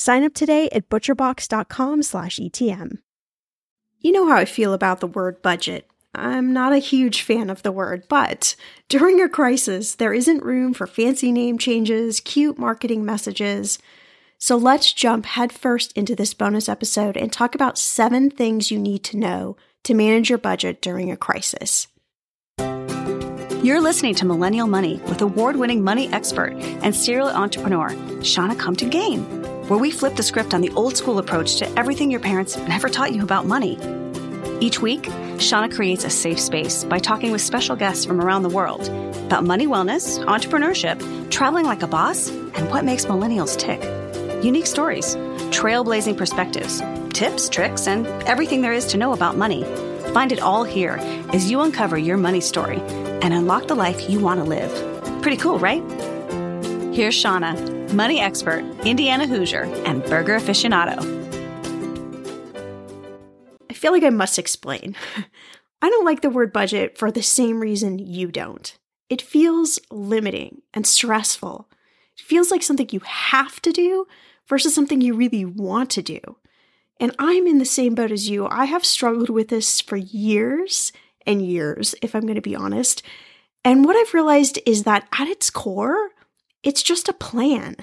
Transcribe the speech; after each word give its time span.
Sign 0.00 0.24
up 0.24 0.32
today 0.32 0.70
at 0.72 0.88
butcherbox.com 0.88 2.02
slash 2.04 2.38
ETM. 2.38 3.00
You 3.98 4.12
know 4.12 4.26
how 4.26 4.36
I 4.36 4.46
feel 4.46 4.72
about 4.72 5.00
the 5.00 5.06
word 5.06 5.42
budget. 5.42 5.90
I'm 6.14 6.54
not 6.54 6.72
a 6.72 6.78
huge 6.78 7.20
fan 7.20 7.50
of 7.50 7.62
the 7.62 7.70
word, 7.70 8.04
but 8.08 8.56
during 8.88 9.20
a 9.20 9.28
crisis, 9.28 9.94
there 9.94 10.14
isn't 10.14 10.42
room 10.42 10.72
for 10.72 10.86
fancy 10.86 11.32
name 11.32 11.58
changes, 11.58 12.20
cute 12.20 12.58
marketing 12.58 13.04
messages. 13.04 13.78
So 14.38 14.56
let's 14.56 14.94
jump 14.94 15.26
headfirst 15.26 15.92
into 15.92 16.16
this 16.16 16.32
bonus 16.32 16.66
episode 16.66 17.18
and 17.18 17.30
talk 17.30 17.54
about 17.54 17.76
seven 17.76 18.30
things 18.30 18.70
you 18.70 18.78
need 18.78 19.04
to 19.04 19.18
know 19.18 19.58
to 19.84 19.92
manage 19.92 20.30
your 20.30 20.38
budget 20.38 20.80
during 20.80 21.10
a 21.10 21.16
crisis. 21.18 21.88
You're 23.62 23.82
listening 23.82 24.14
to 24.14 24.24
Millennial 24.24 24.66
Money 24.66 24.96
with 25.08 25.20
award 25.20 25.56
winning 25.56 25.84
money 25.84 26.10
expert 26.10 26.54
and 26.82 26.96
serial 26.96 27.28
entrepreneur, 27.28 27.94
Shannah 28.24 28.56
Compton 28.56 28.88
Game 28.88 29.39
where 29.70 29.78
we 29.78 29.92
flip 29.92 30.16
the 30.16 30.22
script 30.22 30.52
on 30.52 30.62
the 30.62 30.70
old 30.70 30.96
school 30.96 31.20
approach 31.20 31.54
to 31.54 31.78
everything 31.78 32.10
your 32.10 32.18
parents 32.18 32.56
never 32.56 32.88
taught 32.88 33.12
you 33.12 33.22
about 33.22 33.46
money. 33.46 33.78
Each 34.58 34.80
week, 34.80 35.08
Shannah 35.38 35.72
creates 35.72 36.02
a 36.02 36.10
safe 36.10 36.40
space 36.40 36.82
by 36.82 36.98
talking 36.98 37.30
with 37.30 37.40
special 37.40 37.76
guests 37.76 38.04
from 38.04 38.20
around 38.20 38.42
the 38.42 38.48
world 38.48 38.88
about 39.26 39.44
money 39.44 39.68
wellness, 39.68 40.18
entrepreneurship, 40.24 41.30
traveling 41.30 41.66
like 41.66 41.84
a 41.84 41.86
boss, 41.86 42.30
and 42.30 42.68
what 42.68 42.84
makes 42.84 43.06
millennials 43.06 43.56
tick. 43.56 43.80
Unique 44.44 44.66
stories, 44.66 45.14
trailblazing 45.52 46.16
perspectives, 46.16 46.82
tips, 47.14 47.48
tricks, 47.48 47.86
and 47.86 48.08
everything 48.24 48.62
there 48.62 48.72
is 48.72 48.86
to 48.86 48.98
know 48.98 49.12
about 49.12 49.36
money. 49.36 49.62
Find 50.12 50.32
it 50.32 50.40
all 50.40 50.64
here 50.64 50.96
as 51.32 51.48
you 51.48 51.60
uncover 51.60 51.96
your 51.96 52.16
money 52.16 52.40
story 52.40 52.80
and 53.22 53.32
unlock 53.32 53.68
the 53.68 53.76
life 53.76 54.10
you 54.10 54.18
want 54.18 54.40
to 54.40 54.44
live. 54.44 55.22
Pretty 55.22 55.36
cool, 55.36 55.60
right? 55.60 55.84
Here's 56.92 57.14
Shannah 57.14 57.79
money 57.92 58.20
expert, 58.20 58.64
Indiana 58.84 59.26
Hoosier, 59.26 59.64
and 59.84 60.04
burger 60.04 60.38
aficionado. 60.38 60.98
I 63.68 63.74
feel 63.74 63.92
like 63.92 64.04
I 64.04 64.10
must 64.10 64.38
explain. 64.38 64.96
I 65.82 65.88
don't 65.88 66.04
like 66.04 66.20
the 66.20 66.30
word 66.30 66.52
budget 66.52 66.98
for 66.98 67.10
the 67.10 67.22
same 67.22 67.60
reason 67.60 67.98
you 67.98 68.30
don't. 68.30 68.76
It 69.08 69.22
feels 69.22 69.78
limiting 69.90 70.62
and 70.74 70.86
stressful. 70.86 71.68
It 72.18 72.22
feels 72.22 72.50
like 72.50 72.62
something 72.62 72.88
you 72.90 73.00
have 73.00 73.60
to 73.62 73.72
do 73.72 74.06
versus 74.46 74.74
something 74.74 75.00
you 75.00 75.14
really 75.14 75.44
want 75.44 75.90
to 75.90 76.02
do. 76.02 76.20
And 76.98 77.14
I'm 77.18 77.46
in 77.46 77.58
the 77.58 77.64
same 77.64 77.94
boat 77.94 78.12
as 78.12 78.28
you. 78.28 78.46
I 78.46 78.66
have 78.66 78.84
struggled 78.84 79.30
with 79.30 79.48
this 79.48 79.80
for 79.80 79.96
years 79.96 80.92
and 81.26 81.44
years, 81.44 81.94
if 82.02 82.14
I'm 82.14 82.22
going 82.22 82.34
to 82.34 82.42
be 82.42 82.54
honest. 82.54 83.02
And 83.64 83.84
what 83.84 83.96
I've 83.96 84.14
realized 84.14 84.58
is 84.66 84.84
that 84.84 85.08
at 85.18 85.28
its 85.28 85.48
core, 85.48 86.10
it's 86.62 86.82
just 86.82 87.08
a 87.08 87.14
plan. 87.14 87.76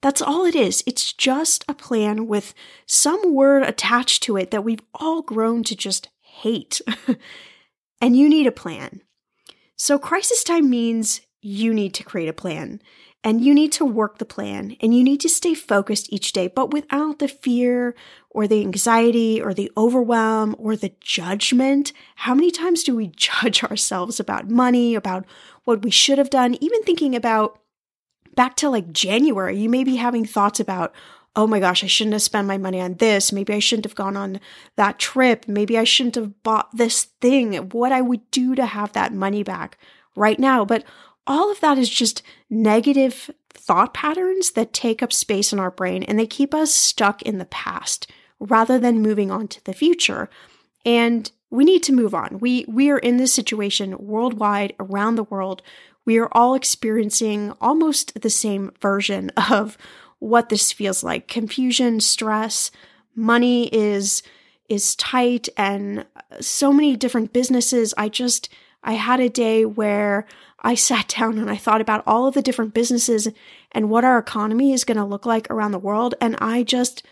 That's 0.00 0.22
all 0.22 0.44
it 0.44 0.54
is. 0.54 0.84
It's 0.86 1.12
just 1.12 1.64
a 1.68 1.74
plan 1.74 2.26
with 2.26 2.54
some 2.86 3.34
word 3.34 3.64
attached 3.64 4.22
to 4.24 4.36
it 4.36 4.50
that 4.50 4.64
we've 4.64 4.82
all 4.94 5.22
grown 5.22 5.64
to 5.64 5.76
just 5.76 6.08
hate. 6.20 6.80
and 8.00 8.16
you 8.16 8.28
need 8.28 8.46
a 8.46 8.52
plan. 8.52 9.02
So, 9.76 9.98
crisis 9.98 10.44
time 10.44 10.70
means 10.70 11.20
you 11.40 11.72
need 11.72 11.94
to 11.94 12.04
create 12.04 12.28
a 12.28 12.32
plan 12.32 12.80
and 13.24 13.44
you 13.44 13.54
need 13.54 13.72
to 13.72 13.84
work 13.84 14.18
the 14.18 14.24
plan 14.24 14.76
and 14.80 14.94
you 14.94 15.02
need 15.02 15.20
to 15.20 15.28
stay 15.28 15.54
focused 15.54 16.12
each 16.12 16.32
day, 16.32 16.46
but 16.46 16.72
without 16.72 17.18
the 17.18 17.28
fear 17.28 17.94
or 18.30 18.46
the 18.46 18.60
anxiety 18.60 19.40
or 19.42 19.52
the 19.52 19.70
overwhelm 19.76 20.54
or 20.58 20.76
the 20.76 20.92
judgment. 21.00 21.92
How 22.16 22.34
many 22.34 22.50
times 22.50 22.84
do 22.84 22.94
we 22.94 23.06
judge 23.16 23.64
ourselves 23.64 24.20
about 24.20 24.48
money, 24.48 24.94
about 24.94 25.24
what 25.64 25.82
we 25.82 25.90
should 25.90 26.18
have 26.18 26.30
done, 26.30 26.56
even 26.60 26.82
thinking 26.82 27.16
about 27.16 27.60
back 28.38 28.54
to 28.54 28.70
like 28.70 28.92
January, 28.92 29.58
you 29.58 29.68
may 29.68 29.82
be 29.82 29.96
having 29.96 30.24
thoughts 30.24 30.60
about, 30.60 30.94
oh 31.34 31.48
my 31.48 31.58
gosh, 31.58 31.82
I 31.82 31.88
shouldn't 31.88 32.12
have 32.12 32.22
spent 32.22 32.46
my 32.46 32.56
money 32.56 32.80
on 32.80 32.94
this. 32.94 33.32
Maybe 33.32 33.52
I 33.52 33.58
shouldn't 33.58 33.84
have 33.84 33.96
gone 33.96 34.16
on 34.16 34.38
that 34.76 35.00
trip. 35.00 35.48
Maybe 35.48 35.76
I 35.76 35.82
shouldn't 35.82 36.14
have 36.14 36.40
bought 36.44 36.68
this 36.72 37.08
thing. 37.20 37.54
What 37.70 37.90
I 37.90 38.00
would 38.00 38.30
do 38.30 38.54
to 38.54 38.64
have 38.64 38.92
that 38.92 39.12
money 39.12 39.42
back 39.42 39.76
right 40.14 40.38
now. 40.38 40.64
But 40.64 40.84
all 41.26 41.50
of 41.50 41.58
that 41.58 41.78
is 41.78 41.90
just 41.90 42.22
negative 42.48 43.28
thought 43.50 43.92
patterns 43.92 44.52
that 44.52 44.72
take 44.72 45.02
up 45.02 45.12
space 45.12 45.52
in 45.52 45.58
our 45.58 45.72
brain 45.72 46.04
and 46.04 46.16
they 46.16 46.26
keep 46.26 46.54
us 46.54 46.72
stuck 46.72 47.22
in 47.22 47.38
the 47.38 47.44
past 47.46 48.08
rather 48.38 48.78
than 48.78 49.02
moving 49.02 49.32
on 49.32 49.48
to 49.48 49.64
the 49.64 49.72
future. 49.72 50.30
And 50.86 51.28
we 51.50 51.64
need 51.64 51.82
to 51.82 51.92
move 51.92 52.14
on. 52.14 52.38
We 52.38 52.64
we 52.68 52.88
are 52.90 52.98
in 52.98 53.16
this 53.16 53.34
situation 53.34 53.98
worldwide 53.98 54.74
around 54.78 55.16
the 55.16 55.24
world. 55.24 55.60
We 56.08 56.16
are 56.16 56.30
all 56.32 56.54
experiencing 56.54 57.52
almost 57.60 58.22
the 58.22 58.30
same 58.30 58.72
version 58.80 59.28
of 59.50 59.76
what 60.20 60.48
this 60.48 60.72
feels 60.72 61.04
like. 61.04 61.28
Confusion, 61.28 62.00
stress, 62.00 62.70
money 63.14 63.66
is 63.74 64.22
is 64.70 64.96
tight 64.96 65.50
and 65.58 66.06
so 66.40 66.72
many 66.72 66.96
different 66.96 67.34
businesses. 67.34 67.92
I 67.98 68.08
just 68.08 68.48
I 68.82 68.94
had 68.94 69.20
a 69.20 69.28
day 69.28 69.66
where 69.66 70.26
I 70.60 70.74
sat 70.88 71.08
down 71.08 71.36
and 71.36 71.50
I 71.50 71.58
thought 71.58 71.82
about 71.82 72.04
all 72.06 72.26
of 72.26 72.32
the 72.32 72.40
different 72.40 72.72
businesses 72.72 73.28
and 73.72 73.90
what 73.90 74.02
our 74.02 74.16
economy 74.16 74.72
is 74.72 74.84
going 74.84 74.96
to 74.96 75.04
look 75.04 75.26
like 75.26 75.46
around 75.50 75.72
the 75.72 75.78
world 75.78 76.14
and 76.22 76.36
I 76.40 76.62
just 76.62 77.02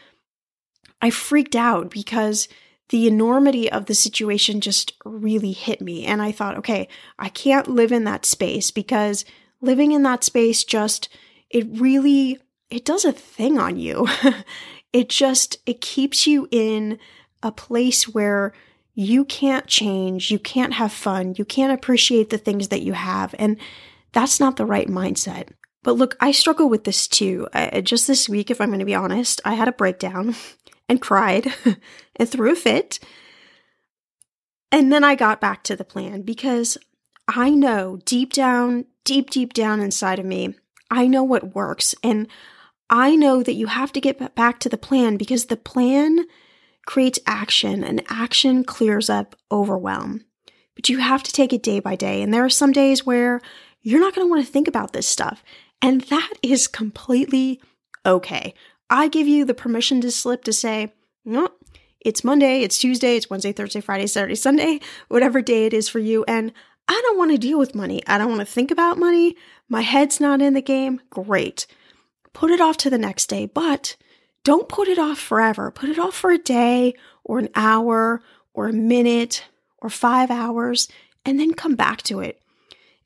I 1.02 1.10
freaked 1.10 1.54
out 1.54 1.90
because 1.90 2.48
the 2.90 3.06
enormity 3.06 3.70
of 3.70 3.86
the 3.86 3.94
situation 3.94 4.60
just 4.60 4.92
really 5.04 5.52
hit 5.52 5.80
me. 5.80 6.04
And 6.04 6.22
I 6.22 6.32
thought, 6.32 6.56
okay, 6.58 6.88
I 7.18 7.28
can't 7.28 7.68
live 7.68 7.92
in 7.92 8.04
that 8.04 8.24
space 8.24 8.70
because 8.70 9.24
living 9.60 9.92
in 9.92 10.02
that 10.04 10.22
space 10.22 10.62
just, 10.62 11.08
it 11.50 11.66
really, 11.80 12.38
it 12.70 12.84
does 12.84 13.04
a 13.04 13.12
thing 13.12 13.58
on 13.58 13.76
you. 13.76 14.06
it 14.92 15.08
just, 15.08 15.58
it 15.66 15.80
keeps 15.80 16.26
you 16.26 16.48
in 16.50 16.98
a 17.42 17.50
place 17.50 18.08
where 18.08 18.52
you 18.94 19.24
can't 19.24 19.66
change, 19.66 20.30
you 20.30 20.38
can't 20.38 20.72
have 20.72 20.92
fun, 20.92 21.34
you 21.36 21.44
can't 21.44 21.72
appreciate 21.72 22.30
the 22.30 22.38
things 22.38 22.68
that 22.68 22.82
you 22.82 22.94
have. 22.94 23.34
And 23.38 23.58
that's 24.12 24.40
not 24.40 24.56
the 24.56 24.64
right 24.64 24.88
mindset. 24.88 25.48
But 25.82 25.96
look, 25.96 26.16
I 26.18 26.32
struggle 26.32 26.68
with 26.68 26.84
this 26.84 27.06
too. 27.06 27.46
Just 27.82 28.06
this 28.06 28.28
week, 28.28 28.50
if 28.50 28.60
I'm 28.60 28.70
going 28.70 28.80
to 28.80 28.84
be 28.84 28.94
honest, 28.94 29.40
I 29.44 29.54
had 29.54 29.68
a 29.68 29.72
breakdown 29.72 30.34
and 30.88 31.00
cried 31.00 31.52
and 32.16 32.28
threw 32.28 32.52
a 32.52 32.56
fit. 32.56 32.98
And 34.72 34.92
then 34.92 35.04
I 35.04 35.14
got 35.14 35.40
back 35.40 35.62
to 35.64 35.76
the 35.76 35.84
plan 35.84 36.22
because 36.22 36.76
I 37.28 37.50
know 37.50 37.98
deep 38.04 38.32
down, 38.32 38.86
deep, 39.04 39.30
deep 39.30 39.52
down 39.52 39.80
inside 39.80 40.18
of 40.18 40.26
me, 40.26 40.54
I 40.90 41.06
know 41.06 41.24
what 41.24 41.54
works. 41.54 41.94
And 42.02 42.28
I 42.88 43.16
know 43.16 43.42
that 43.42 43.54
you 43.54 43.66
have 43.66 43.92
to 43.92 44.00
get 44.00 44.34
back 44.34 44.60
to 44.60 44.68
the 44.68 44.78
plan 44.78 45.16
because 45.16 45.46
the 45.46 45.56
plan 45.56 46.26
creates 46.86 47.18
action 47.26 47.82
and 47.82 48.02
action 48.08 48.64
clears 48.64 49.10
up 49.10 49.34
overwhelm. 49.50 50.24
But 50.76 50.88
you 50.88 50.98
have 50.98 51.22
to 51.24 51.32
take 51.32 51.52
it 51.52 51.62
day 51.62 51.80
by 51.80 51.96
day. 51.96 52.22
And 52.22 52.32
there 52.32 52.44
are 52.44 52.50
some 52.50 52.70
days 52.70 53.04
where 53.04 53.40
you're 53.82 54.00
not 54.00 54.14
going 54.14 54.26
to 54.26 54.30
want 54.30 54.44
to 54.44 54.52
think 54.52 54.68
about 54.68 54.92
this 54.92 55.06
stuff. 55.06 55.42
And 55.82 56.02
that 56.02 56.32
is 56.42 56.68
completely 56.68 57.60
okay. 58.04 58.54
I 58.88 59.08
give 59.08 59.26
you 59.26 59.44
the 59.44 59.54
permission 59.54 60.00
to 60.02 60.10
slip 60.10 60.44
to 60.44 60.52
say, 60.52 60.92
no, 61.24 61.48
it's 62.00 62.22
Monday, 62.22 62.62
it's 62.62 62.78
Tuesday, 62.78 63.16
it's 63.16 63.28
Wednesday, 63.28 63.52
Thursday, 63.52 63.80
Friday, 63.80 64.06
Saturday, 64.06 64.36
Sunday, 64.36 64.80
whatever 65.08 65.42
day 65.42 65.66
it 65.66 65.74
is 65.74 65.88
for 65.88 65.98
you. 65.98 66.24
And 66.28 66.52
I 66.88 67.00
don't 67.04 67.18
want 67.18 67.32
to 67.32 67.38
deal 67.38 67.58
with 67.58 67.74
money. 67.74 68.02
I 68.06 68.16
don't 68.16 68.28
want 68.28 68.40
to 68.40 68.46
think 68.46 68.70
about 68.70 68.98
money. 68.98 69.36
My 69.68 69.80
head's 69.80 70.20
not 70.20 70.40
in 70.40 70.54
the 70.54 70.62
game. 70.62 71.00
Great. 71.10 71.66
Put 72.32 72.50
it 72.50 72.60
off 72.60 72.76
to 72.78 72.90
the 72.90 72.98
next 72.98 73.26
day, 73.26 73.46
but 73.46 73.96
don't 74.44 74.68
put 74.68 74.86
it 74.86 74.98
off 74.98 75.18
forever. 75.18 75.72
Put 75.72 75.88
it 75.88 75.98
off 75.98 76.14
for 76.14 76.30
a 76.30 76.38
day 76.38 76.94
or 77.24 77.40
an 77.40 77.48
hour 77.56 78.22
or 78.54 78.68
a 78.68 78.72
minute 78.72 79.44
or 79.78 79.90
five 79.90 80.30
hours 80.30 80.88
and 81.24 81.40
then 81.40 81.54
come 81.54 81.74
back 81.74 82.02
to 82.02 82.20
it. 82.20 82.40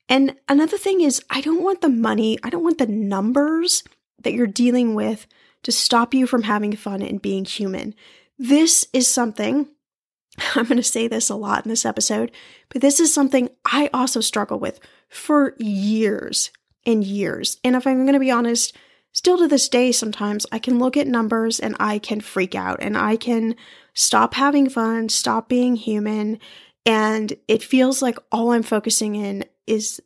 And 0.07 0.35
another 0.47 0.77
thing 0.77 1.01
is, 1.01 1.23
I 1.29 1.41
don't 1.41 1.63
want 1.63 1.81
the 1.81 1.89
money, 1.89 2.37
I 2.43 2.49
don't 2.49 2.63
want 2.63 2.77
the 2.77 2.85
numbers 2.85 3.83
that 4.21 4.33
you're 4.33 4.45
dealing 4.45 4.93
with 4.93 5.25
to 5.63 5.71
stop 5.71 6.13
you 6.13 6.27
from 6.27 6.43
having 6.43 6.75
fun 6.75 7.01
and 7.01 7.21
being 7.21 7.45
human. 7.45 7.93
This 8.37 8.85
is 8.93 9.11
something, 9.11 9.67
I'm 10.55 10.65
going 10.65 10.77
to 10.77 10.83
say 10.83 11.07
this 11.07 11.29
a 11.29 11.35
lot 11.35 11.65
in 11.65 11.69
this 11.69 11.85
episode, 11.85 12.31
but 12.69 12.81
this 12.81 12.99
is 12.99 13.13
something 13.13 13.49
I 13.65 13.89
also 13.93 14.21
struggle 14.21 14.59
with 14.59 14.79
for 15.09 15.55
years 15.57 16.51
and 16.85 17.03
years. 17.03 17.59
And 17.63 17.75
if 17.75 17.85
I'm 17.85 18.03
going 18.05 18.13
to 18.13 18.19
be 18.19 18.31
honest, 18.31 18.75
still 19.11 19.37
to 19.37 19.47
this 19.47 19.69
day, 19.69 19.91
sometimes 19.91 20.45
I 20.51 20.59
can 20.59 20.79
look 20.79 20.97
at 20.97 21.07
numbers 21.07 21.59
and 21.59 21.75
I 21.79 21.99
can 21.99 22.21
freak 22.21 22.55
out 22.55 22.81
and 22.81 22.97
I 22.97 23.17
can 23.17 23.55
stop 23.93 24.33
having 24.33 24.69
fun, 24.69 25.09
stop 25.09 25.49
being 25.49 25.75
human. 25.75 26.39
And 26.85 27.33
it 27.47 27.61
feels 27.61 28.01
like 28.01 28.17
all 28.31 28.51
I'm 28.51 28.63
focusing 28.63 29.15
in 29.15 29.45
is 29.67 30.01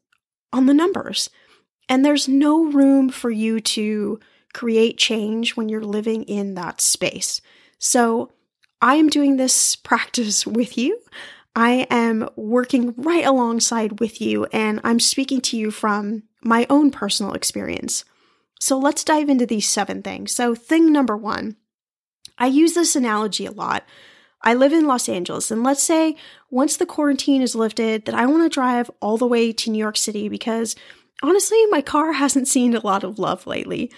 on 0.51 0.65
the 0.65 0.73
numbers. 0.73 1.29
And 1.87 2.03
there's 2.03 2.27
no 2.27 2.65
room 2.65 3.09
for 3.09 3.29
you 3.29 3.59
to 3.59 4.19
create 4.55 4.97
change 4.97 5.57
when 5.57 5.67
you're 5.67 5.83
living 5.83 6.23
in 6.23 6.55
that 6.55 6.79
space. 6.79 7.41
So, 7.77 8.31
I 8.81 8.95
am 8.95 9.09
doing 9.09 9.35
this 9.35 9.75
practice 9.89 10.47
with 10.47 10.77
you. 10.77 10.99
I 11.55 11.87
am 11.89 12.29
working 12.35 12.93
right 12.97 13.25
alongside 13.25 13.99
with 13.99 14.21
you, 14.21 14.45
and 14.45 14.79
I'm 14.83 14.99
speaking 14.99 15.41
to 15.41 15.57
you 15.57 15.71
from 15.71 16.23
my 16.41 16.65
own 16.69 16.89
personal 16.89 17.33
experience. 17.33 18.05
So, 18.59 18.79
let's 18.79 19.03
dive 19.03 19.27
into 19.27 19.45
these 19.45 19.67
seven 19.67 20.01
things. 20.01 20.33
So, 20.33 20.55
thing 20.55 20.91
number 20.91 21.17
one, 21.17 21.57
I 22.37 22.47
use 22.47 22.73
this 22.73 22.95
analogy 22.95 23.45
a 23.45 23.51
lot. 23.51 23.83
I 24.41 24.53
live 24.53 24.71
in 24.71 24.87
Los 24.87 25.09
Angeles, 25.09 25.51
and 25.51 25.63
let's 25.63 25.83
say 25.83 26.15
once 26.49 26.77
the 26.77 26.85
quarantine 26.85 27.41
is 27.41 27.55
lifted, 27.55 28.05
that 28.05 28.15
I 28.15 28.25
want 28.25 28.43
to 28.43 28.49
drive 28.49 28.89
all 29.01 29.17
the 29.17 29.27
way 29.27 29.51
to 29.51 29.69
New 29.69 29.79
York 29.79 29.97
City 29.97 30.29
because 30.29 30.77
honestly, 31.21 31.65
my 31.67 31.81
car 31.81 32.11
hasn't 32.23 32.47
seen 32.47 32.73
a 32.73 32.85
lot 32.85 33.03
of 33.03 33.19
love 33.19 33.45
lately. 33.45 33.91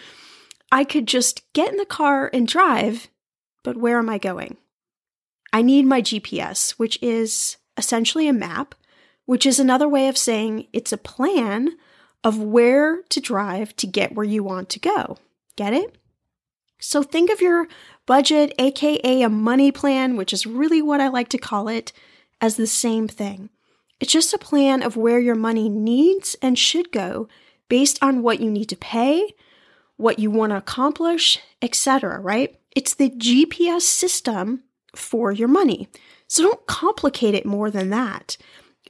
I 0.71 0.83
could 0.83 1.07
just 1.07 1.41
get 1.53 1.71
in 1.71 1.77
the 1.77 1.85
car 1.85 2.29
and 2.33 2.47
drive, 2.47 3.07
but 3.63 3.77
where 3.77 3.99
am 3.99 4.09
I 4.09 4.17
going? 4.17 4.57
I 5.53 5.61
need 5.61 5.85
my 5.85 6.01
GPS, 6.01 6.71
which 6.71 6.99
is 7.01 7.57
essentially 7.77 8.27
a 8.27 8.33
map, 8.33 8.75
which 9.25 9.45
is 9.45 9.59
another 9.59 9.87
way 9.87 10.07
of 10.07 10.17
saying 10.17 10.67
it's 10.73 10.91
a 10.91 10.97
plan 10.97 11.71
of 12.23 12.39
where 12.39 13.03
to 13.03 13.21
drive 13.21 13.75
to 13.77 13.87
get 13.87 14.13
where 14.13 14.25
you 14.25 14.43
want 14.43 14.69
to 14.69 14.79
go. 14.79 15.17
Get 15.55 15.73
it? 15.73 15.97
So 16.79 17.01
think 17.01 17.31
of 17.31 17.41
your 17.41 17.67
budget, 18.05 18.53
aka 18.59 19.21
a 19.21 19.29
money 19.29 19.71
plan, 19.71 20.15
which 20.15 20.33
is 20.33 20.45
really 20.45 20.81
what 20.81 21.01
I 21.01 21.07
like 21.07 21.29
to 21.29 21.37
call 21.37 21.67
it, 21.67 21.91
as 22.41 22.55
the 22.55 22.67
same 22.67 23.07
thing. 23.07 23.49
It's 23.99 24.13
just 24.13 24.33
a 24.33 24.37
plan 24.37 24.83
of 24.83 24.95
where 24.95 25.19
your 25.19 25.35
money 25.35 25.69
needs 25.69 26.35
and 26.41 26.59
should 26.59 26.91
go 26.91 27.27
based 27.67 27.97
on 28.01 28.21
what 28.21 28.39
you 28.39 28.51
need 28.51 28.69
to 28.69 28.75
pay 28.75 29.33
what 29.97 30.19
you 30.19 30.31
want 30.31 30.51
to 30.51 30.57
accomplish, 30.57 31.39
etc., 31.61 32.19
right? 32.19 32.59
It's 32.75 32.93
the 32.93 33.09
GPS 33.09 33.81
system 33.81 34.63
for 34.95 35.31
your 35.31 35.47
money. 35.47 35.89
So 36.27 36.43
don't 36.43 36.67
complicate 36.67 37.33
it 37.33 37.45
more 37.45 37.71
than 37.71 37.89
that. 37.89 38.37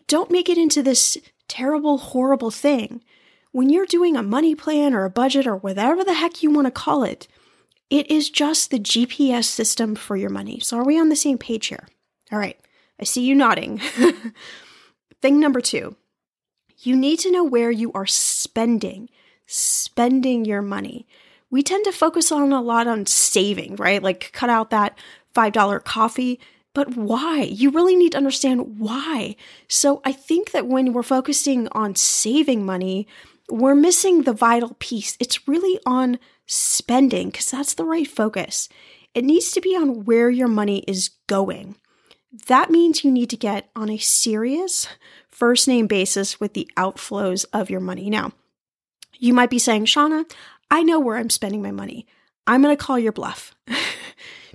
Don't 0.07 0.31
make 0.31 0.49
it 0.49 0.57
into 0.57 0.83
this 0.83 1.17
terrible, 1.47 1.97
horrible 1.97 2.51
thing. 2.51 3.03
When 3.51 3.69
you're 3.69 3.85
doing 3.85 4.15
a 4.15 4.23
money 4.23 4.55
plan 4.55 4.93
or 4.93 5.05
a 5.05 5.09
budget 5.09 5.47
or 5.47 5.55
whatever 5.55 6.03
the 6.03 6.13
heck 6.13 6.43
you 6.43 6.51
want 6.51 6.67
to 6.67 6.71
call 6.71 7.03
it, 7.03 7.27
it 7.89 8.11
is 8.11 8.29
just 8.29 8.69
the 8.69 8.79
GPS 8.79 9.45
system 9.45 9.95
for 9.95 10.17
your 10.17 10.29
money. 10.29 10.59
So, 10.59 10.77
are 10.77 10.85
we 10.85 10.99
on 10.99 11.09
the 11.09 11.15
same 11.15 11.37
page 11.37 11.67
here? 11.67 11.87
All 12.31 12.39
right, 12.39 12.59
I 12.99 13.05
see 13.05 13.23
you 13.23 13.33
nodding. 13.33 13.79
Thing 15.21 15.39
number 15.39 15.61
two 15.61 15.95
you 16.79 16.95
need 16.95 17.19
to 17.19 17.31
know 17.31 17.43
where 17.43 17.71
you 17.71 17.91
are 17.93 18.05
spending 18.05 19.09
spending 19.47 20.45
your 20.45 20.61
money. 20.61 21.07
We 21.49 21.63
tend 21.63 21.85
to 21.85 21.91
focus 21.91 22.31
on 22.31 22.51
a 22.51 22.61
lot 22.61 22.87
on 22.87 23.05
saving, 23.05 23.77
right? 23.77 24.03
Like 24.03 24.31
cut 24.33 24.49
out 24.49 24.69
that 24.69 24.97
$5 25.33 25.83
coffee. 25.83 26.39
But 26.73 26.95
why? 26.95 27.41
You 27.41 27.71
really 27.71 27.95
need 27.95 28.11
to 28.11 28.17
understand 28.19 28.77
why. 28.77 29.35
So 29.67 30.01
I 30.05 30.11
think 30.11 30.51
that 30.51 30.67
when 30.67 30.93
we're 30.93 31.01
focusing 31.01 31.67
on 31.71 31.95
saving 31.95 32.65
money, 32.65 33.07
we're 33.49 33.73
missing 33.73 34.23
the 34.23 34.33
vital 34.33 34.75
piece. 34.77 35.17
It's 35.19 35.47
really 35.47 35.79
on 35.85 36.19
spending 36.45 37.29
because 37.29 37.49
that's 37.49 37.73
the 37.73 37.85
right 37.85 38.07
focus. 38.07 38.69
It 39.15 39.23
needs 39.23 39.51
to 39.53 39.61
be 39.61 39.75
on 39.75 40.05
where 40.05 40.29
your 40.29 40.47
money 40.47 40.83
is 40.87 41.09
going. 41.25 41.77
That 42.47 42.69
means 42.69 43.03
you 43.03 43.11
need 43.11 43.29
to 43.31 43.37
get 43.37 43.69
on 43.75 43.89
a 43.89 43.97
serious 43.97 44.87
first 45.29 45.67
name 45.67 45.87
basis 45.87 46.39
with 46.39 46.53
the 46.53 46.69
outflows 46.77 47.45
of 47.53 47.69
your 47.69 47.79
money. 47.79 48.09
Now, 48.09 48.33
you 49.19 49.33
might 49.33 49.49
be 49.49 49.59
saying, 49.59 49.85
Shannah, 49.85 50.25
I 50.69 50.83
know 50.83 50.99
where 50.99 51.17
I'm 51.17 51.29
spending 51.29 51.61
my 51.61 51.71
money. 51.71 52.05
I'm 52.45 52.61
going 52.61 52.75
to 52.75 52.83
call 52.83 52.99
your 52.99 53.11
bluff. 53.11 53.55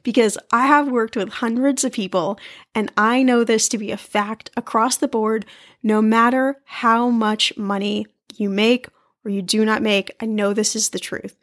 because 0.02 0.37
I 0.50 0.66
have 0.66 0.88
worked 0.88 1.16
with 1.16 1.28
hundreds 1.28 1.85
of 1.85 1.92
people 1.92 2.38
and 2.75 2.92
I 2.97 3.23
know 3.23 3.45
this 3.45 3.69
to 3.69 3.78
be 3.78 3.90
a 3.90 3.97
fact 3.97 4.50
across 4.57 4.97
the 4.97 5.09
board, 5.09 5.47
no 5.83 6.02
matter 6.02 6.57
how 6.64 7.09
much 7.09 7.57
money 7.57 8.07
you 8.35 8.50
make 8.50 8.88
or 9.25 9.31
you 9.31 9.42
do 9.42 9.64
not 9.64 9.83
make. 9.83 10.11
I 10.21 10.26
know 10.26 10.52
this 10.52 10.75
is 10.75 10.90
the 10.90 10.99
truth. 10.99 11.37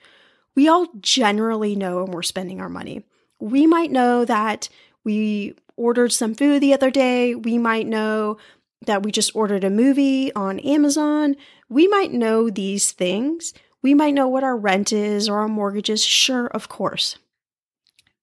we 0.55 0.67
all 0.67 0.87
generally 0.99 1.75
know 1.75 2.03
when 2.03 2.11
we're 2.11 2.21
spending 2.21 2.59
our 2.59 2.67
money. 2.67 3.03
We 3.39 3.65
might 3.65 3.91
know 3.91 4.25
that 4.25 4.67
we 5.05 5.55
ordered 5.77 6.11
some 6.11 6.35
food 6.35 6.61
the 6.61 6.73
other 6.73 6.91
day. 6.91 7.35
We 7.35 7.57
might 7.57 7.87
know 7.87 8.37
that 8.85 9.03
we 9.03 9.11
just 9.11 9.33
ordered 9.35 9.63
a 9.63 9.69
movie 9.69 10.33
on 10.33 10.59
Amazon. 10.59 11.37
We 11.69 11.87
might 11.87 12.11
know 12.11 12.49
these 12.49 12.91
things. 12.91 13.53
We 13.81 13.93
might 13.93 14.13
know 14.13 14.27
what 14.27 14.43
our 14.43 14.57
rent 14.57 14.91
is 14.91 15.29
or 15.29 15.39
our 15.39 15.47
mortgage 15.47 15.89
is. 15.89 16.03
Sure, 16.03 16.47
of 16.47 16.67
course. 16.67 17.17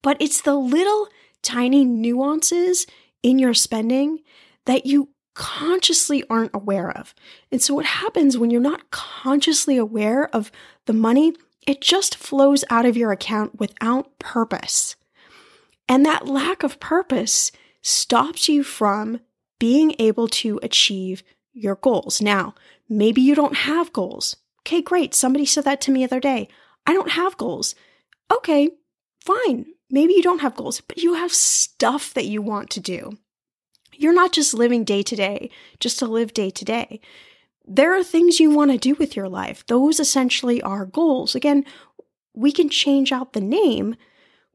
But 0.03 0.17
it's 0.21 0.41
the 0.41 0.55
little 0.55 1.07
tiny 1.41 1.85
nuances 1.85 2.85
in 3.23 3.39
your 3.39 3.53
spending 3.53 4.19
that 4.65 4.85
you 4.85 5.09
consciously 5.33 6.23
aren't 6.29 6.55
aware 6.55 6.91
of. 6.91 7.13
And 7.51 7.61
so, 7.61 7.73
what 7.75 7.85
happens 7.85 8.37
when 8.37 8.51
you're 8.51 8.61
not 8.61 8.91
consciously 8.91 9.77
aware 9.77 10.33
of 10.35 10.51
the 10.85 10.93
money, 10.93 11.33
it 11.65 11.81
just 11.81 12.15
flows 12.15 12.63
out 12.69 12.85
of 12.85 12.97
your 12.97 13.11
account 13.11 13.59
without 13.59 14.17
purpose. 14.19 14.95
And 15.87 16.05
that 16.05 16.27
lack 16.27 16.63
of 16.63 16.79
purpose 16.79 17.51
stops 17.81 18.49
you 18.49 18.63
from 18.63 19.19
being 19.59 19.95
able 19.99 20.27
to 20.27 20.59
achieve 20.61 21.23
your 21.53 21.75
goals. 21.75 22.21
Now, 22.21 22.53
maybe 22.89 23.21
you 23.21 23.35
don't 23.35 23.55
have 23.55 23.93
goals. 23.93 24.35
Okay, 24.61 24.81
great. 24.81 25.13
Somebody 25.13 25.45
said 25.45 25.63
that 25.63 25.81
to 25.81 25.91
me 25.91 25.99
the 26.01 26.05
other 26.05 26.19
day. 26.19 26.47
I 26.85 26.93
don't 26.93 27.11
have 27.11 27.37
goals. 27.37 27.75
Okay, 28.31 28.69
fine. 29.21 29.65
Maybe 29.89 30.13
you 30.13 30.21
don't 30.21 30.41
have 30.41 30.55
goals, 30.55 30.81
but 30.81 30.97
you 30.97 31.13
have 31.13 31.31
stuff 31.31 32.13
that 32.13 32.25
you 32.25 32.41
want 32.41 32.69
to 32.71 32.79
do. 32.79 33.17
You're 33.93 34.13
not 34.13 34.33
just 34.33 34.53
living 34.53 34.83
day 34.83 35.03
to 35.03 35.15
day 35.15 35.49
just 35.79 35.99
to 35.99 36.05
live 36.05 36.33
day 36.33 36.49
to 36.49 36.65
day. 36.65 36.99
There 37.65 37.97
are 37.97 38.03
things 38.03 38.39
you 38.39 38.51
want 38.51 38.71
to 38.71 38.77
do 38.77 38.95
with 38.95 39.15
your 39.15 39.27
life. 39.27 39.65
Those 39.67 39.99
essentially 39.99 40.61
are 40.61 40.85
goals. 40.85 41.35
Again, 41.35 41.65
we 42.33 42.51
can 42.51 42.69
change 42.69 43.11
out 43.11 43.33
the 43.33 43.41
name, 43.41 43.95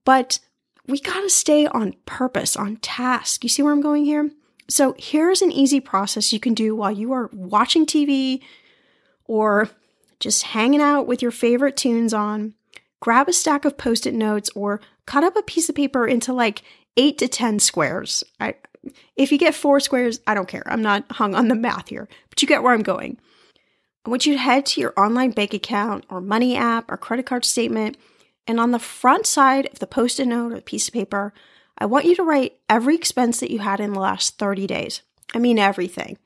but 0.04 0.38
we 0.86 1.00
got 1.00 1.20
to 1.20 1.30
stay 1.30 1.66
on 1.66 1.94
purpose, 2.06 2.56
on 2.56 2.76
task. 2.76 3.42
You 3.42 3.48
see 3.48 3.62
where 3.62 3.72
I'm 3.72 3.80
going 3.80 4.04
here? 4.04 4.30
So, 4.68 4.94
here's 4.98 5.42
an 5.42 5.52
easy 5.52 5.80
process 5.80 6.32
you 6.32 6.40
can 6.40 6.54
do 6.54 6.74
while 6.74 6.90
you 6.90 7.12
are 7.12 7.28
watching 7.32 7.86
TV 7.86 8.40
or 9.24 9.68
just 10.20 10.44
hanging 10.44 10.80
out 10.80 11.06
with 11.06 11.20
your 11.20 11.30
favorite 11.30 11.76
tunes 11.76 12.14
on. 12.14 12.54
Grab 13.00 13.28
a 13.28 13.32
stack 13.32 13.64
of 13.64 13.76
post 13.76 14.06
it 14.06 14.14
notes 14.14 14.48
or 14.54 14.80
cut 15.06 15.24
up 15.24 15.36
a 15.36 15.42
piece 15.42 15.68
of 15.68 15.74
paper 15.74 16.06
into 16.06 16.32
like 16.32 16.62
eight 16.96 17.18
to 17.18 17.26
10 17.26 17.58
squares. 17.58 18.22
I, 18.38 18.54
if 19.16 19.32
you 19.32 19.38
get 19.38 19.54
four 19.54 19.80
squares, 19.80 20.20
I 20.26 20.34
don't 20.34 20.48
care. 20.48 20.62
I'm 20.66 20.82
not 20.82 21.10
hung 21.10 21.34
on 21.34 21.48
the 21.48 21.54
math 21.56 21.88
here, 21.88 22.08
but 22.30 22.40
you 22.40 22.46
get 22.46 22.62
where 22.62 22.72
I'm 22.72 22.82
going. 22.82 23.18
I 24.04 24.10
want 24.10 24.26
you 24.26 24.34
to 24.34 24.38
head 24.38 24.66
to 24.66 24.80
your 24.80 24.92
online 24.96 25.30
bank 25.30 25.54
account 25.54 26.04
or 26.08 26.20
money 26.20 26.56
app 26.56 26.90
or 26.90 26.96
credit 26.96 27.26
card 27.26 27.44
statement 27.44 27.96
and 28.46 28.58
on 28.58 28.72
the 28.72 28.78
front 28.78 29.26
side 29.26 29.66
of 29.72 29.78
the 29.78 29.86
post 29.86 30.18
it 30.18 30.26
note 30.26 30.52
or 30.52 30.56
the 30.56 30.62
piece 30.62 30.88
of 30.88 30.94
paper, 30.94 31.32
I 31.78 31.86
want 31.86 32.04
you 32.04 32.14
to 32.16 32.22
write 32.22 32.58
every 32.68 32.94
expense 32.94 33.40
that 33.40 33.50
you 33.50 33.60
had 33.60 33.80
in 33.80 33.92
the 33.92 34.00
last 34.00 34.38
30 34.38 34.66
days. 34.66 35.02
I 35.34 35.38
mean, 35.38 35.58
everything. 35.58 36.18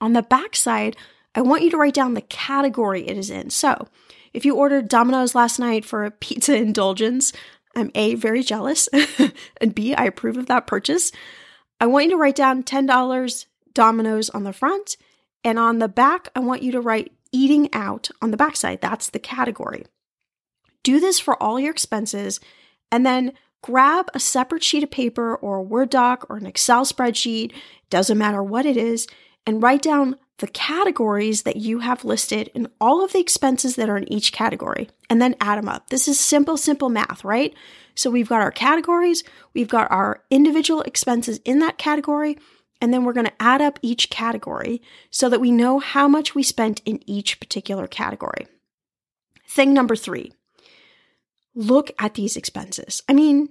On 0.00 0.12
the 0.12 0.22
back 0.22 0.54
side, 0.54 0.96
I 1.34 1.40
want 1.40 1.62
you 1.62 1.70
to 1.70 1.76
write 1.76 1.94
down 1.94 2.14
the 2.14 2.20
category 2.20 3.06
it 3.06 3.16
is 3.16 3.30
in. 3.30 3.50
So, 3.50 3.88
if 4.32 4.44
you 4.44 4.54
ordered 4.54 4.88
Domino's 4.88 5.34
last 5.34 5.58
night 5.58 5.84
for 5.84 6.04
a 6.04 6.10
pizza 6.10 6.56
indulgence, 6.56 7.32
I'm 7.74 7.90
A, 7.94 8.14
very 8.14 8.42
jealous, 8.42 8.88
and 9.60 9.74
B, 9.74 9.94
I 9.94 10.04
approve 10.04 10.36
of 10.36 10.46
that 10.46 10.66
purchase. 10.66 11.12
I 11.80 11.86
want 11.86 12.06
you 12.06 12.10
to 12.12 12.16
write 12.16 12.36
down 12.36 12.62
$10 12.62 13.46
Domino's 13.72 14.30
on 14.30 14.44
the 14.44 14.52
front, 14.52 14.96
and 15.44 15.58
on 15.58 15.78
the 15.78 15.88
back, 15.88 16.28
I 16.34 16.40
want 16.40 16.62
you 16.62 16.72
to 16.72 16.80
write 16.80 17.12
eating 17.32 17.68
out 17.72 18.10
on 18.20 18.30
the 18.30 18.36
backside. 18.36 18.80
That's 18.80 19.10
the 19.10 19.18
category. 19.18 19.84
Do 20.82 21.00
this 21.00 21.20
for 21.20 21.40
all 21.42 21.60
your 21.60 21.70
expenses 21.70 22.40
and 22.90 23.04
then 23.04 23.32
grab 23.62 24.08
a 24.14 24.20
separate 24.20 24.62
sheet 24.62 24.82
of 24.82 24.90
paper 24.90 25.34
or 25.36 25.56
a 25.56 25.62
Word 25.62 25.90
doc 25.90 26.26
or 26.28 26.36
an 26.36 26.46
Excel 26.46 26.84
spreadsheet, 26.84 27.52
doesn't 27.90 28.18
matter 28.18 28.42
what 28.42 28.66
it 28.66 28.76
is, 28.76 29.06
and 29.46 29.62
write 29.62 29.82
down 29.82 30.16
the 30.38 30.46
categories 30.48 31.42
that 31.42 31.56
you 31.56 31.80
have 31.80 32.04
listed 32.04 32.50
and 32.54 32.68
all 32.80 33.04
of 33.04 33.12
the 33.12 33.18
expenses 33.18 33.76
that 33.76 33.88
are 33.88 33.96
in 33.96 34.10
each 34.12 34.32
category 34.32 34.88
and 35.10 35.20
then 35.20 35.34
add 35.40 35.58
them 35.58 35.68
up. 35.68 35.90
This 35.90 36.06
is 36.06 36.18
simple, 36.18 36.56
simple 36.56 36.88
math, 36.88 37.24
right? 37.24 37.54
So 37.94 38.10
we've 38.10 38.28
got 38.28 38.40
our 38.40 38.52
categories, 38.52 39.24
we've 39.52 39.68
got 39.68 39.90
our 39.90 40.22
individual 40.30 40.82
expenses 40.82 41.40
in 41.44 41.58
that 41.58 41.78
category, 41.78 42.38
and 42.80 42.94
then 42.94 43.02
we're 43.02 43.12
going 43.12 43.26
to 43.26 43.42
add 43.42 43.60
up 43.60 43.80
each 43.82 44.10
category 44.10 44.80
so 45.10 45.28
that 45.28 45.40
we 45.40 45.50
know 45.50 45.80
how 45.80 46.06
much 46.06 46.34
we 46.36 46.44
spent 46.44 46.80
in 46.84 47.02
each 47.06 47.40
particular 47.40 47.88
category. 47.88 48.46
Thing 49.48 49.74
number 49.74 49.96
three 49.96 50.32
look 51.58 51.90
at 51.98 52.14
these 52.14 52.36
expenses. 52.36 53.02
I 53.08 53.12
mean, 53.12 53.48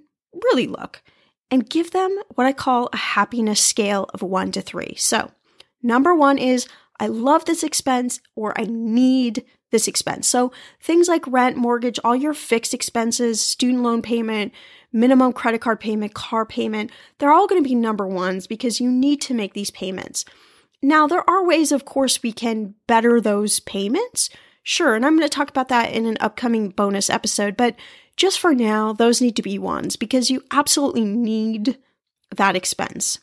really 0.52 0.66
look 0.66 1.04
and 1.52 1.70
give 1.70 1.92
them 1.92 2.18
what 2.36 2.48
I 2.48 2.54
call 2.54 2.90
a 2.94 2.98
happiness 2.98 3.60
scale 3.60 4.10
of 4.14 4.22
one 4.22 4.52
to 4.54 4.62
three. 4.62 4.96
So, 4.98 5.32
number 5.84 6.16
one 6.16 6.38
is 6.38 6.68
I 7.00 7.08
love 7.08 7.46
this 7.46 7.64
expense 7.64 8.22
or 8.36 8.60
I 8.60 8.64
need 8.64 9.44
this 9.72 9.90
expense. 9.90 10.28
So, 10.28 10.54
things 10.80 11.10
like 11.10 11.28
rent, 11.28 11.58
mortgage, 11.58 12.00
all 12.04 12.16
your 12.16 12.34
fixed 12.34 12.74
expenses, 12.74 13.42
student 13.42 13.84
loan 13.84 14.02
payment, 14.02 14.54
minimum 14.94 15.34
credit 15.34 15.60
card 15.60 15.82
payment, 15.82 16.14
car 16.14 16.46
payment, 16.46 16.92
they're 17.20 17.34
all 17.34 17.48
going 17.48 17.62
to 17.62 17.70
be 17.70 17.76
number 17.76 18.08
ones 18.08 18.48
because 18.48 18.80
you 18.80 18.90
need 18.90 19.20
to 19.24 19.34
make 19.34 19.54
these 19.54 19.72
payments. 19.72 20.24
Now, 20.82 21.08
there 21.08 21.30
are 21.30 21.46
ways, 21.46 21.74
of 21.74 21.84
course, 21.84 22.24
we 22.24 22.32
can 22.32 22.76
better 22.88 23.20
those 23.20 23.60
payments. 23.60 24.30
Sure, 24.70 24.96
and 24.96 25.06
I'm 25.06 25.16
going 25.16 25.26
to 25.26 25.34
talk 25.34 25.50
about 25.50 25.70
that 25.70 25.94
in 25.94 26.06
an 26.06 26.18
upcoming 26.20 26.72
bonus 26.72 27.10
episode, 27.10 27.56
but 27.56 27.74
just 28.18 28.38
for 28.38 28.54
now, 28.54 28.92
those 28.92 29.22
need 29.22 29.38
to 29.38 29.42
be 29.42 29.58
ones 29.58 29.96
because 29.96 30.30
you 30.30 30.44
absolutely 30.52 31.06
need 31.06 31.78
that 32.36 32.58
expense. 32.58 33.20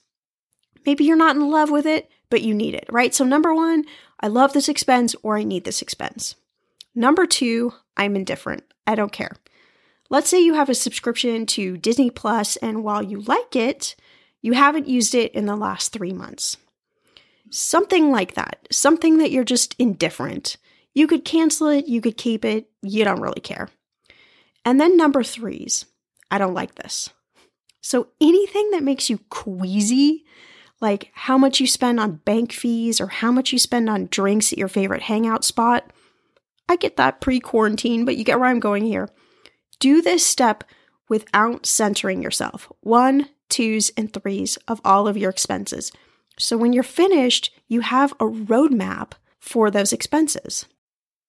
Maybe 0.86 1.04
you're 1.04 1.18
not 1.18 1.36
in 1.36 1.50
love 1.50 1.70
with 1.70 1.84
it, 1.84 2.10
but 2.30 2.40
you 2.40 2.54
need 2.54 2.72
it, 2.72 2.86
right? 2.90 3.14
So, 3.14 3.26
number 3.26 3.54
one, 3.54 3.84
I 4.20 4.28
love 4.28 4.54
this 4.54 4.70
expense 4.70 5.14
or 5.22 5.36
I 5.36 5.42
need 5.42 5.64
this 5.64 5.82
expense. 5.82 6.34
Number 6.94 7.26
two, 7.26 7.74
I'm 7.94 8.16
indifferent. 8.16 8.64
I 8.86 8.94
don't 8.94 9.12
care. 9.12 9.36
Let's 10.08 10.30
say 10.30 10.40
you 10.40 10.54
have 10.54 10.70
a 10.70 10.74
subscription 10.74 11.44
to 11.44 11.76
Disney 11.76 12.08
Plus, 12.08 12.56
and 12.56 12.82
while 12.82 13.02
you 13.02 13.20
like 13.20 13.54
it, 13.54 13.96
you 14.40 14.54
haven't 14.54 14.88
used 14.88 15.14
it 15.14 15.34
in 15.34 15.44
the 15.44 15.56
last 15.56 15.92
three 15.92 16.14
months. 16.14 16.56
Something 17.50 18.10
like 18.10 18.32
that. 18.32 18.66
Something 18.70 19.18
that 19.18 19.30
you're 19.30 19.44
just 19.44 19.76
indifferent. 19.78 20.56
You 20.94 21.06
could 21.06 21.24
cancel 21.24 21.68
it, 21.68 21.86
you 21.86 22.00
could 22.00 22.16
keep 22.16 22.44
it, 22.44 22.70
you 22.82 23.04
don't 23.04 23.20
really 23.20 23.40
care. 23.40 23.68
And 24.64 24.80
then 24.80 24.96
number 24.96 25.22
threes, 25.22 25.84
I 26.30 26.38
don't 26.38 26.54
like 26.54 26.76
this. 26.76 27.10
So 27.80 28.08
anything 28.20 28.70
that 28.70 28.82
makes 28.82 29.10
you 29.10 29.18
queasy, 29.28 30.24
like 30.80 31.10
how 31.12 31.36
much 31.36 31.60
you 31.60 31.66
spend 31.66 32.00
on 32.00 32.20
bank 32.24 32.52
fees 32.52 33.00
or 33.00 33.08
how 33.08 33.30
much 33.30 33.52
you 33.52 33.58
spend 33.58 33.90
on 33.90 34.06
drinks 34.06 34.52
at 34.52 34.58
your 34.58 34.68
favorite 34.68 35.02
hangout 35.02 35.44
spot, 35.44 35.92
I 36.68 36.76
get 36.76 36.96
that 36.96 37.20
pre 37.20 37.40
quarantine, 37.40 38.04
but 38.04 38.16
you 38.16 38.24
get 38.24 38.40
where 38.40 38.48
I'm 38.48 38.60
going 38.60 38.84
here. 38.84 39.10
Do 39.80 40.00
this 40.00 40.24
step 40.24 40.64
without 41.08 41.66
centering 41.66 42.22
yourself. 42.22 42.72
One, 42.80 43.28
twos, 43.48 43.90
and 43.96 44.12
threes 44.12 44.56
of 44.66 44.80
all 44.84 45.06
of 45.06 45.16
your 45.16 45.30
expenses. 45.30 45.92
So 46.38 46.56
when 46.56 46.72
you're 46.72 46.82
finished, 46.82 47.52
you 47.68 47.80
have 47.82 48.12
a 48.12 48.24
roadmap 48.24 49.12
for 49.38 49.70
those 49.70 49.92
expenses. 49.92 50.64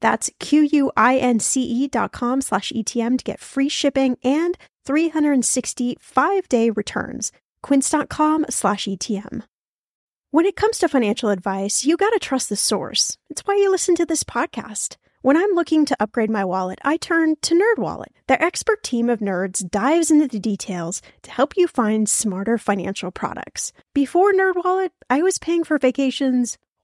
That's 0.00 0.30
Q-U-I-N-C-E 0.38 1.88
dot 1.88 2.12
com 2.12 2.40
slash 2.40 2.72
ETM 2.74 3.18
to 3.18 3.24
get 3.24 3.40
free 3.40 3.68
shipping 3.68 4.16
and 4.24 4.56
365 4.84 6.48
day 6.48 6.70
returns. 6.70 7.32
Quince.com 7.62 8.46
slash 8.48 8.86
ETM. 8.86 9.42
When 10.32 10.46
it 10.46 10.56
comes 10.56 10.78
to 10.78 10.88
financial 10.88 11.30
advice, 11.30 11.84
you 11.84 11.96
got 11.96 12.10
to 12.10 12.20
trust 12.20 12.48
the 12.48 12.56
source. 12.56 13.18
It's 13.28 13.42
why 13.42 13.56
you 13.56 13.70
listen 13.70 13.96
to 13.96 14.06
this 14.06 14.22
podcast. 14.22 14.96
When 15.22 15.36
I'm 15.36 15.54
looking 15.54 15.84
to 15.84 15.96
upgrade 16.00 16.30
my 16.30 16.44
wallet, 16.44 16.78
I 16.82 16.96
turn 16.96 17.34
to 17.42 17.54
NerdWallet. 17.54 18.12
Their 18.26 18.42
expert 18.42 18.82
team 18.82 19.10
of 19.10 19.18
nerds 19.18 19.68
dives 19.68 20.10
into 20.10 20.28
the 20.28 20.38
details 20.38 21.02
to 21.22 21.30
help 21.30 21.56
you 21.56 21.66
find 21.66 22.08
smarter 22.08 22.56
financial 22.56 23.10
products. 23.10 23.72
Before 23.92 24.32
NerdWallet, 24.32 24.90
I 25.10 25.20
was 25.20 25.38
paying 25.38 25.64
for 25.64 25.78
vacations 25.78 26.56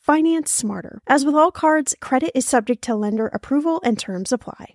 Finance 0.00 0.50
smarter. 0.50 1.02
As 1.06 1.26
with 1.26 1.34
all 1.34 1.50
cards, 1.50 1.94
credit 2.00 2.32
is 2.34 2.46
subject 2.46 2.82
to 2.84 2.94
lender 2.94 3.26
approval 3.26 3.82
and 3.84 3.98
terms 3.98 4.32
apply. 4.32 4.72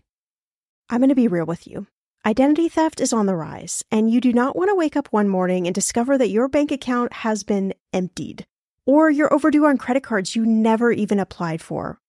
I'm 0.87 0.99
going 0.99 1.09
to 1.09 1.15
be 1.15 1.27
real 1.27 1.47
with 1.47 1.65
you. 1.65 1.87
Identity 2.23 2.69
theft 2.69 3.01
is 3.01 3.11
on 3.11 3.25
the 3.25 3.35
rise, 3.35 3.83
and 3.89 4.11
you 4.11 4.21
do 4.21 4.31
not 4.31 4.55
want 4.55 4.69
to 4.69 4.75
wake 4.75 4.95
up 4.95 5.07
one 5.07 5.27
morning 5.27 5.65
and 5.65 5.73
discover 5.73 6.15
that 6.19 6.29
your 6.29 6.47
bank 6.47 6.71
account 6.71 7.11
has 7.11 7.43
been 7.43 7.73
emptied, 7.91 8.45
or 8.85 9.09
you're 9.09 9.33
overdue 9.33 9.65
on 9.65 9.79
credit 9.79 10.03
cards 10.03 10.35
you 10.35 10.45
never 10.45 10.91
even 10.91 11.19
applied 11.19 11.59
for. 11.59 11.99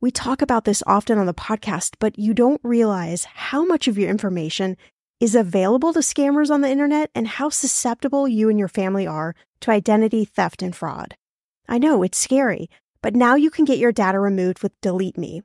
We 0.00 0.10
talk 0.10 0.40
about 0.40 0.64
this 0.64 0.82
often 0.86 1.18
on 1.18 1.26
the 1.26 1.34
podcast, 1.34 1.96
but 1.98 2.18
you 2.18 2.32
don't 2.32 2.60
realize 2.64 3.24
how 3.24 3.66
much 3.66 3.86
of 3.86 3.98
your 3.98 4.08
information 4.08 4.78
is 5.20 5.34
available 5.34 5.92
to 5.92 6.00
scammers 6.00 6.50
on 6.50 6.62
the 6.62 6.70
internet 6.70 7.10
and 7.14 7.28
how 7.28 7.50
susceptible 7.50 8.26
you 8.26 8.48
and 8.48 8.58
your 8.58 8.66
family 8.66 9.06
are 9.06 9.34
to 9.60 9.70
identity 9.70 10.24
theft 10.24 10.62
and 10.62 10.74
fraud. 10.74 11.16
I 11.68 11.78
know 11.78 12.02
it's 12.02 12.18
scary, 12.18 12.68
but 13.02 13.14
now 13.14 13.34
you 13.34 13.50
can 13.50 13.64
get 13.64 13.78
your 13.78 13.92
data 13.92 14.18
removed 14.18 14.62
with 14.62 14.80
Delete 14.80 15.18
Me. 15.18 15.42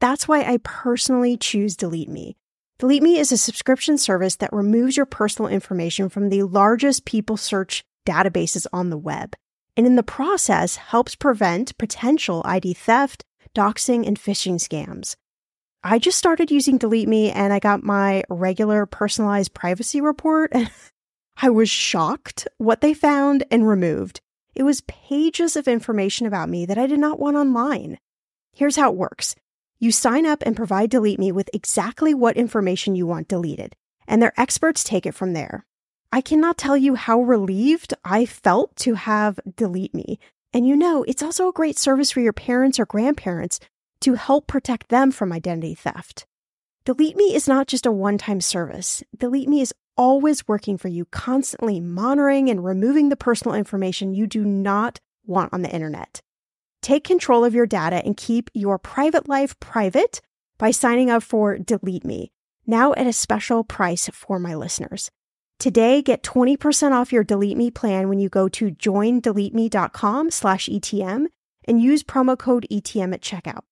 That's 0.00 0.28
why 0.28 0.42
I 0.42 0.58
personally 0.62 1.36
choose 1.36 1.76
Delete 1.76 2.08
Me. 2.08 2.36
Delete 2.78 3.02
Me 3.02 3.18
is 3.18 3.32
a 3.32 3.38
subscription 3.38 3.98
service 3.98 4.36
that 4.36 4.52
removes 4.52 4.96
your 4.96 5.06
personal 5.06 5.50
information 5.50 6.08
from 6.08 6.28
the 6.28 6.42
largest 6.42 7.04
people 7.04 7.36
search 7.36 7.84
databases 8.06 8.66
on 8.72 8.90
the 8.90 8.98
web, 8.98 9.34
and 9.76 9.86
in 9.86 9.96
the 9.96 10.02
process 10.02 10.76
helps 10.76 11.14
prevent 11.14 11.78
potential 11.78 12.42
ID 12.44 12.74
theft, 12.74 13.24
doxing, 13.54 14.06
and 14.06 14.18
phishing 14.18 14.54
scams. 14.56 15.14
I 15.82 15.98
just 15.98 16.18
started 16.18 16.50
using 16.50 16.78
Delete 16.78 17.08
Me 17.08 17.30
and 17.30 17.52
I 17.52 17.58
got 17.58 17.82
my 17.82 18.24
regular 18.28 18.86
personalized 18.86 19.54
privacy 19.54 20.00
report 20.00 20.52
I 21.42 21.50
was 21.50 21.68
shocked 21.68 22.48
what 22.58 22.80
they 22.80 22.94
found 22.94 23.44
and 23.50 23.68
removed. 23.68 24.20
It 24.54 24.62
was 24.62 24.82
pages 24.82 25.56
of 25.56 25.66
information 25.66 26.26
about 26.26 26.48
me 26.48 26.66
that 26.66 26.78
I 26.78 26.86
did 26.86 27.00
not 27.00 27.18
want 27.18 27.36
online. 27.36 27.98
Here's 28.52 28.76
how 28.76 28.90
it 28.90 28.96
works. 28.96 29.34
You 29.78 29.90
sign 29.90 30.26
up 30.26 30.42
and 30.46 30.56
provide 30.56 30.90
Delete 30.90 31.18
Me 31.18 31.32
with 31.32 31.50
exactly 31.52 32.14
what 32.14 32.36
information 32.36 32.94
you 32.94 33.06
want 33.06 33.28
deleted, 33.28 33.74
and 34.06 34.22
their 34.22 34.32
experts 34.38 34.84
take 34.84 35.06
it 35.06 35.14
from 35.14 35.32
there. 35.32 35.66
I 36.12 36.20
cannot 36.20 36.56
tell 36.56 36.76
you 36.76 36.94
how 36.94 37.20
relieved 37.20 37.92
I 38.04 38.24
felt 38.24 38.76
to 38.76 38.94
have 38.94 39.40
Delete 39.56 39.94
Me. 39.94 40.20
And 40.52 40.66
you 40.66 40.76
know, 40.76 41.02
it's 41.02 41.22
also 41.22 41.48
a 41.48 41.52
great 41.52 41.76
service 41.76 42.12
for 42.12 42.20
your 42.20 42.32
parents 42.32 42.78
or 42.78 42.86
grandparents 42.86 43.58
to 44.00 44.14
help 44.14 44.46
protect 44.46 44.88
them 44.88 45.10
from 45.10 45.32
identity 45.32 45.74
theft. 45.74 46.24
Delete 46.84 47.16
Me 47.16 47.34
is 47.34 47.48
not 47.48 47.66
just 47.66 47.86
a 47.86 47.90
one 47.90 48.18
time 48.18 48.40
service. 48.40 49.02
Delete 49.16 49.48
Me 49.48 49.60
is 49.60 49.74
always 49.96 50.46
working 50.48 50.78
for 50.78 50.88
you, 50.88 51.04
constantly 51.06 51.80
monitoring 51.80 52.50
and 52.50 52.64
removing 52.64 53.08
the 53.08 53.16
personal 53.16 53.54
information 53.54 54.14
you 54.14 54.26
do 54.26 54.44
not 54.44 55.00
want 55.26 55.52
on 55.52 55.62
the 55.62 55.70
internet. 55.70 56.20
Take 56.82 57.04
control 57.04 57.44
of 57.44 57.54
your 57.54 57.66
data 57.66 58.02
and 58.04 58.16
keep 58.16 58.50
your 58.52 58.78
private 58.78 59.28
life 59.28 59.58
private 59.60 60.20
by 60.58 60.70
signing 60.70 61.10
up 61.10 61.22
for 61.22 61.58
Delete 61.58 62.04
Me, 62.04 62.30
now 62.66 62.92
at 62.94 63.06
a 63.06 63.12
special 63.12 63.64
price 63.64 64.10
for 64.12 64.38
my 64.38 64.54
listeners. 64.54 65.10
Today, 65.58 66.02
get 66.02 66.22
20% 66.22 66.92
off 66.92 67.12
your 67.12 67.24
Delete 67.24 67.56
Me 67.56 67.70
plan 67.70 68.08
when 68.08 68.18
you 68.18 68.28
go 68.28 68.48
to 68.48 68.70
joindeleteme.com 68.70 70.30
slash 70.30 70.68
ETM 70.68 71.26
and 71.66 71.80
use 71.80 72.02
promo 72.02 72.38
code 72.38 72.66
ETM 72.70 73.14
at 73.14 73.22
checkout. 73.22 73.62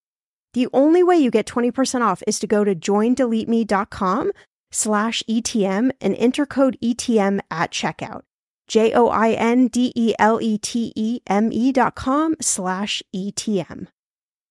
The 0.54 0.68
only 0.72 1.02
way 1.02 1.16
you 1.16 1.30
get 1.30 1.46
20% 1.46 2.02
off 2.02 2.22
is 2.26 2.38
to 2.40 2.46
go 2.46 2.64
to 2.64 2.74
joindeleteme.com 2.74 4.32
slash 4.72 5.22
ETM 5.28 5.92
and 6.00 6.16
enter 6.16 6.44
code 6.44 6.76
ETM 6.82 7.40
at 7.50 7.70
checkout. 7.70 8.22
J 8.66 8.92
O 8.94 9.08
I 9.08 9.32
N 9.32 9.68
D 9.68 9.92
E 9.94 10.14
L 10.18 10.40
E 10.40 10.58
T 10.58 10.92
E 10.96 11.20
M 11.26 11.52
E 11.52 11.70
dot 11.72 11.94
com 11.94 12.34
slash 12.40 13.02
ETM. 13.14 13.86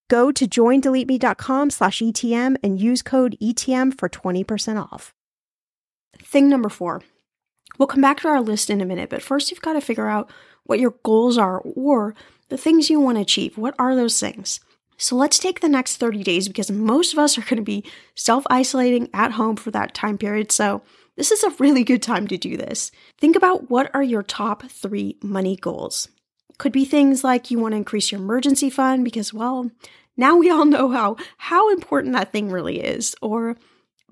Go 0.10 0.32
to 0.32 0.46
joindeleteme.com 0.46 1.70
slash 1.70 2.00
ETM 2.00 2.58
and 2.62 2.80
use 2.80 3.02
code 3.02 3.38
ETM 3.42 3.98
for 3.98 4.10
20% 4.10 4.92
off. 4.92 5.14
Thing 6.22 6.50
number 6.50 6.68
four. 6.68 7.02
We'll 7.78 7.88
come 7.88 8.02
back 8.02 8.20
to 8.20 8.28
our 8.28 8.42
list 8.42 8.70
in 8.70 8.82
a 8.82 8.86
minute, 8.86 9.10
but 9.10 9.22
first 9.22 9.50
you've 9.50 9.62
got 9.62 9.74
to 9.74 9.82
figure 9.82 10.10
out 10.10 10.30
what 10.66 10.82
your 10.82 10.96
goals 11.04 11.38
are 11.38 11.60
or 11.60 12.14
the 12.50 12.58
things 12.58 12.90
you 12.90 13.00
want 13.00 13.18
to 13.18 13.22
achieve. 13.22 13.58
What 13.58 13.74
are 13.80 13.96
those 13.96 14.20
things? 14.20 14.60
So 15.02 15.16
let's 15.16 15.40
take 15.40 15.62
the 15.62 15.68
next 15.68 15.98
30 15.98 16.22
days 16.22 16.48
because 16.48 16.70
most 16.70 17.12
of 17.12 17.18
us 17.18 17.36
are 17.36 17.42
going 17.42 17.56
to 17.56 17.64
be 17.64 17.84
self 18.14 18.46
isolating 18.52 19.10
at 19.16 19.32
home 19.32 19.56
for 19.56 19.72
that 19.72 19.96
time 19.96 20.20
period. 20.20 20.52
So 20.52 20.84
this 21.16 21.32
is 21.32 21.44
a 21.44 21.50
really 21.58 21.84
good 21.84 22.04
time 22.04 22.28
to 22.28 22.38
do 22.38 22.56
this. 22.56 22.92
Think 23.18 23.36
about 23.36 23.72
what 23.72 23.90
are 23.96 24.04
your 24.04 24.22
top 24.22 24.70
three 24.70 25.18
money 25.24 25.56
goals. 25.56 26.08
Could 26.60 26.72
be 26.72 26.86
things 26.86 27.24
like 27.24 27.50
you 27.50 27.58
want 27.58 27.72
to 27.72 27.78
increase 27.78 28.12
your 28.12 28.22
emergency 28.22 28.70
fund 28.70 29.04
because, 29.04 29.34
well, 29.34 29.72
now 30.18 30.38
we 30.38 30.52
all 30.52 30.66
know 30.66 30.92
how, 30.92 31.16
how 31.38 31.72
important 31.72 32.14
that 32.14 32.32
thing 32.32 32.52
really 32.52 32.80
is. 32.80 33.16
Or 33.24 33.58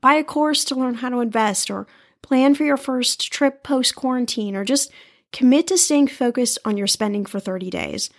buy 0.01 0.15
a 0.15 0.23
course 0.23 0.65
to 0.65 0.75
learn 0.75 0.95
how 0.95 1.09
to 1.09 1.19
invest, 1.19 1.69
or 1.69 1.85
plan 2.23 2.55
for 2.55 2.63
your 2.63 2.77
first 2.77 3.31
trip 3.31 3.61
post 3.61 3.95
quarantine, 3.95 4.55
or 4.55 4.65
just 4.65 4.91
commit 5.31 5.67
to 5.67 5.77
staying 5.77 6.07
focused 6.07 6.57
on 6.65 6.77
your 6.77 6.87
spending 6.87 7.27
for 7.27 7.39
30 7.39 7.69
days 7.69 8.09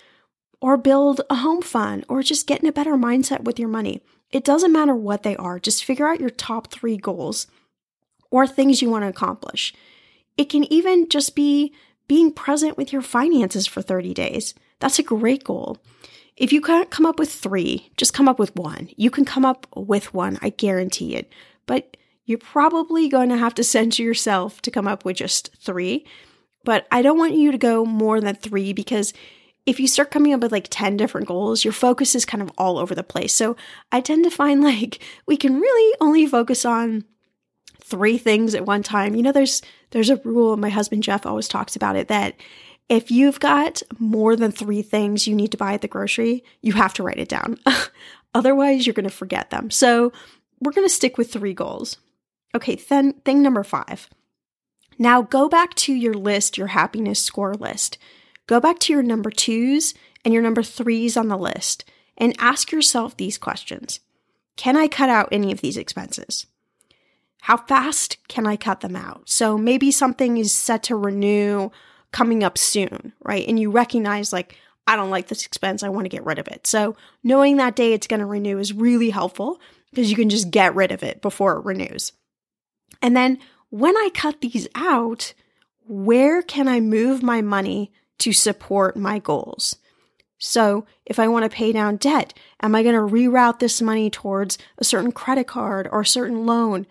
or 0.61 0.77
build 0.77 1.23
a 1.31 1.37
home 1.37 1.63
fund 1.63 2.05
or 2.09 2.23
just 2.23 2.47
get 2.47 2.61
in 2.61 2.69
a 2.69 2.73
better 2.73 2.95
mindset 2.95 3.45
with 3.45 3.59
your 3.59 3.69
money. 3.69 4.03
It 4.31 4.45
doesn't 4.45 4.73
matter 4.73 4.95
what 4.95 5.23
they 5.23 5.37
are, 5.37 5.59
just 5.59 5.85
figure 5.85 6.07
out 6.07 6.21
your 6.21 6.31
top 6.31 6.71
three 6.71 6.97
goals 6.97 7.47
or 8.31 8.47
things 8.47 8.81
you 8.81 8.91
want 8.91 9.03
to 9.03 9.09
accomplish. 9.09 9.75
It 10.37 10.45
can 10.45 10.71
even 10.73 11.09
just 11.09 11.35
be 11.35 11.73
being 12.07 12.33
present 12.33 12.77
with 12.77 12.93
your 12.93 13.03
finances 13.03 13.67
for 13.67 13.83
30 13.83 14.15
days. 14.15 14.55
That's 14.79 14.99
a 14.99 15.03
great 15.03 15.45
goal. 15.45 15.79
If 16.37 16.53
you 16.53 16.61
can't 16.61 16.91
come 16.91 17.05
up 17.05 17.19
with 17.19 17.31
three, 17.31 17.91
just 17.97 18.15
come 18.15 18.29
up 18.29 18.39
with 18.39 18.57
one. 18.57 18.89
You 18.97 19.11
can 19.11 19.25
come 19.25 19.45
up 19.45 19.67
with 19.77 20.15
one, 20.15 20.39
I 20.41 20.51
guarantee 20.51 21.15
it. 21.15 21.31
But 21.67 21.97
you're 22.25 22.39
probably 22.39 23.09
going 23.09 23.29
to 23.29 23.37
have 23.37 23.55
to 23.57 23.65
censor 23.77 24.03
yourself 24.03 24.63
to 24.63 24.71
come 24.71 24.89
up 24.89 25.05
with 25.05 25.17
just 25.17 25.55
three. 25.59 26.07
But 26.65 26.87
I 26.91 27.03
don't 27.03 27.19
want 27.19 27.35
you 27.35 27.53
to 27.53 27.59
go 27.59 27.85
more 27.85 28.21
than 28.21 28.35
three 28.35 28.73
because 28.73 29.13
if 29.67 29.79
you 29.79 29.87
start 29.87 30.11
coming 30.11 30.33
up 30.33 30.41
with 30.41 30.53
like 30.53 30.69
10 30.71 30.97
different 30.97 31.27
goals, 31.27 31.65
your 31.65 31.73
focus 31.73 32.15
is 32.15 32.25
kind 32.25 32.43
of 32.43 32.51
all 32.57 32.79
over 32.79 32.95
the 32.95 33.03
place. 33.03 33.35
So 33.35 33.57
I 33.93 34.01
tend 34.01 34.25
to 34.25 34.31
find 34.31 34.63
like 34.65 35.01
we 35.27 35.37
can 35.37 35.61
really 35.61 35.97
only 36.01 36.27
focus 36.27 36.65
on 36.65 37.05
three 37.83 38.19
things 38.19 38.55
at 38.55 38.67
one 38.67 38.83
time. 38.83 39.15
You 39.15 39.23
know, 39.23 39.33
there's 39.33 39.63
there's 39.91 40.11
a 40.11 40.17
rule, 40.25 40.57
my 40.57 40.69
husband 40.69 41.03
Jeff 41.03 41.27
always 41.27 41.49
talks 41.49 41.75
about 41.77 41.97
it 41.97 42.09
that 42.09 42.37
if 42.89 43.11
you've 43.11 43.41
got 43.41 43.83
more 43.99 44.35
than 44.35 44.51
three 44.51 44.83
things 44.83 45.27
you 45.27 45.35
need 45.35 45.53
to 45.53 45.57
buy 45.57 45.75
at 45.75 45.81
the 45.81 45.89
grocery, 45.89 46.45
you 46.61 46.73
have 46.73 46.95
to 46.95 47.03
write 47.03 47.19
it 47.19 47.29
down. 47.29 47.59
Otherwise, 48.35 48.87
you're 48.87 48.95
going 48.95 49.05
to 49.05 49.11
forget 49.11 49.51
them. 49.51 49.71
So 49.71 50.13
we're 50.61 50.73
going 50.73 50.87
to 50.87 50.95
stick 50.95 51.17
with 51.17 51.33
three 51.33 51.55
goals. 51.55 51.99
Okay, 52.55 52.75
then 52.75 53.13
thing 53.25 53.43
number 53.43 53.63
five. 53.63 54.09
Now 54.99 55.23
go 55.23 55.49
back 55.49 55.75
to 55.77 55.95
your 55.95 56.15
list, 56.15 56.59
your 56.59 56.69
happiness 56.69 57.21
score 57.21 57.55
list. 57.55 57.97
Go 58.51 58.59
back 58.59 58.81
to 58.81 58.93
your 58.93 59.05
number 59.05 59.31
twos 59.31 59.95
and 60.25 60.35
your 60.35 60.43
number 60.43 60.65
threes 60.65 61.17
on 61.17 61.29
the 61.29 61.39
list 61.39 61.85
and 62.19 62.35
ask 62.41 62.73
yourself 62.73 63.17
these 63.17 63.39
questions 63.39 64.01
Can 64.57 64.77
I 64.77 64.89
cut 64.89 65.09
out 65.09 65.29
any 65.31 65.53
of 65.53 65.61
these 65.61 65.77
expenses? 65.77 66.47
How 67.43 67.59
fast 67.59 68.17
can 68.27 68.49
I 68.49 68.57
cut 68.57 68.81
them 68.81 68.97
out? 68.97 69.31
So 69.31 69.57
maybe 69.57 69.93
something 69.93 70.37
is 70.37 70.53
set 70.53 70.83
to 70.85 70.97
renew 70.97 71.71
coming 72.11 72.43
up 72.43 72.59
soon, 72.59 73.13
right? 73.23 73.47
And 73.47 73.57
you 73.57 73.71
recognize, 73.71 74.33
like, 74.33 74.57
I 74.85 74.97
don't 74.97 75.11
like 75.11 75.29
this 75.29 75.47
expense, 75.47 75.85
I 75.85 75.89
want 75.89 76.07
to 76.07 76.17
get 76.17 76.27
rid 76.27 76.41
of 76.41 76.49
it. 76.49 76.67
So 76.67 76.97
knowing 77.23 77.57
that 77.59 77.77
day 77.77 77.93
it's 77.93 78.09
going 78.09 78.19
to 78.19 78.27
renew 78.27 78.59
is 78.59 78.73
really 78.73 79.11
helpful 79.11 79.61
because 79.91 80.11
you 80.11 80.17
can 80.17 80.29
just 80.29 80.51
get 80.51 80.75
rid 80.75 80.91
of 80.91 81.05
it 81.05 81.23
before 81.23 81.57
it 81.57 81.65
renews. 81.65 82.15
And 83.01 83.17
then 83.17 83.39
when 83.69 83.97
I 83.97 84.11
cut 84.13 84.41
these 84.41 84.67
out, 84.75 85.35
where 85.87 86.43
can 86.43 86.67
I 86.67 86.81
move 86.81 87.23
my 87.23 87.43
money 87.43 87.93
to 88.21 88.33
support 88.33 88.97
my 88.97 89.19
goals. 89.19 89.77
So, 90.39 90.87
if 91.05 91.19
I 91.19 91.29
want 91.29 91.45
to 91.45 91.55
pay 91.55 91.71
down 91.71 91.97
debt, 91.97 92.33
am 92.63 92.75
I 92.75 92.83
going 92.83 92.95
to 92.95 93.15
reroute 93.15 93.59
this 93.59 93.83
money 93.83 94.09
towards 94.09 94.57
a 94.79 94.85
certain 94.85 95.13
credit 95.13 95.47
card 95.47 95.87
or 95.93 96.01
a 96.01 96.07
certain 96.07 96.47
loan? 96.47 96.87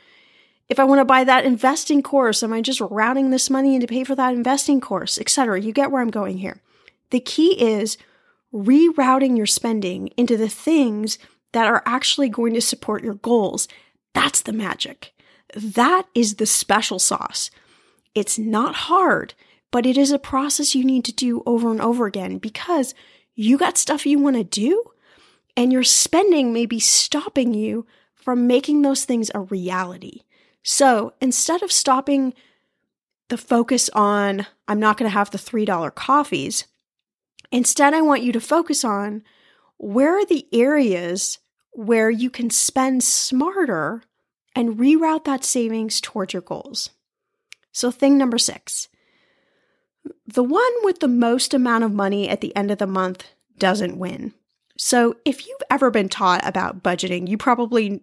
If 0.69 0.79
I 0.79 0.83
want 0.83 0.99
to 0.99 1.05
buy 1.05 1.23
that 1.23 1.45
investing 1.45 2.03
course, 2.03 2.43
am 2.43 2.53
I 2.53 2.61
just 2.61 2.79
routing 2.79 3.31
this 3.31 3.49
money 3.49 3.73
in 3.73 3.81
to 3.81 3.87
pay 3.87 4.03
for 4.03 4.13
that 4.13 4.35
investing 4.35 4.79
course, 4.79 5.17
etc.? 5.17 5.59
You 5.59 5.71
get 5.71 5.89
where 5.89 6.01
I'm 6.01 6.11
going 6.11 6.37
here. 6.37 6.61
The 7.09 7.19
key 7.19 7.59
is 7.59 7.97
rerouting 8.53 9.35
your 9.35 9.47
spending 9.47 10.09
into 10.15 10.37
the 10.37 10.49
things 10.49 11.17
that 11.53 11.65
are 11.65 11.81
actually 11.87 12.29
going 12.29 12.53
to 12.53 12.61
support 12.61 13.03
your 13.03 13.15
goals. 13.15 13.67
That's 14.13 14.41
the 14.41 14.53
magic. 14.53 15.11
That 15.55 16.03
is 16.13 16.35
the 16.35 16.45
special 16.45 16.99
sauce. 16.99 17.49
It's 18.13 18.37
not 18.37 18.75
hard 18.75 19.33
but 19.71 19.85
it 19.85 19.97
is 19.97 20.11
a 20.11 20.19
process 20.19 20.75
you 20.75 20.83
need 20.83 21.05
to 21.05 21.13
do 21.13 21.43
over 21.45 21.71
and 21.71 21.81
over 21.81 22.05
again 22.05 22.37
because 22.37 22.93
you 23.35 23.57
got 23.57 23.77
stuff 23.77 24.05
you 24.05 24.19
want 24.19 24.35
to 24.35 24.43
do 24.43 24.83
and 25.55 25.71
your 25.71 25.83
spending 25.83 26.53
may 26.53 26.65
be 26.65 26.79
stopping 26.79 27.53
you 27.53 27.85
from 28.15 28.47
making 28.47 28.81
those 28.81 29.05
things 29.05 29.31
a 29.33 29.39
reality. 29.39 30.21
So 30.63 31.13
instead 31.21 31.63
of 31.63 31.71
stopping 31.71 32.33
the 33.29 33.37
focus 33.37 33.89
on, 33.89 34.45
I'm 34.67 34.79
not 34.79 34.97
going 34.97 35.09
to 35.09 35.13
have 35.13 35.31
the 35.31 35.37
$3 35.37 35.95
coffees, 35.95 36.65
instead, 37.51 37.93
I 37.93 38.01
want 38.01 38.23
you 38.23 38.31
to 38.33 38.41
focus 38.41 38.83
on 38.83 39.23
where 39.77 40.17
are 40.17 40.25
the 40.25 40.47
areas 40.51 41.39
where 41.71 42.09
you 42.09 42.29
can 42.29 42.49
spend 42.49 43.03
smarter 43.03 44.03
and 44.55 44.77
reroute 44.77 45.25
that 45.25 45.43
savings 45.45 46.01
towards 46.01 46.33
your 46.33 46.41
goals. 46.41 46.89
So, 47.71 47.91
thing 47.91 48.17
number 48.17 48.37
six 48.37 48.89
the 50.33 50.43
one 50.43 50.71
with 50.83 50.99
the 50.99 51.07
most 51.07 51.53
amount 51.53 51.83
of 51.83 51.93
money 51.93 52.29
at 52.29 52.41
the 52.41 52.55
end 52.55 52.71
of 52.71 52.77
the 52.77 52.87
month 52.87 53.25
doesn't 53.57 53.97
win. 53.97 54.33
So, 54.77 55.17
if 55.25 55.45
you've 55.45 55.61
ever 55.69 55.91
been 55.91 56.07
taught 56.07 56.45
about 56.47 56.81
budgeting, 56.81 57.27
you 57.27 57.37
probably. 57.37 58.01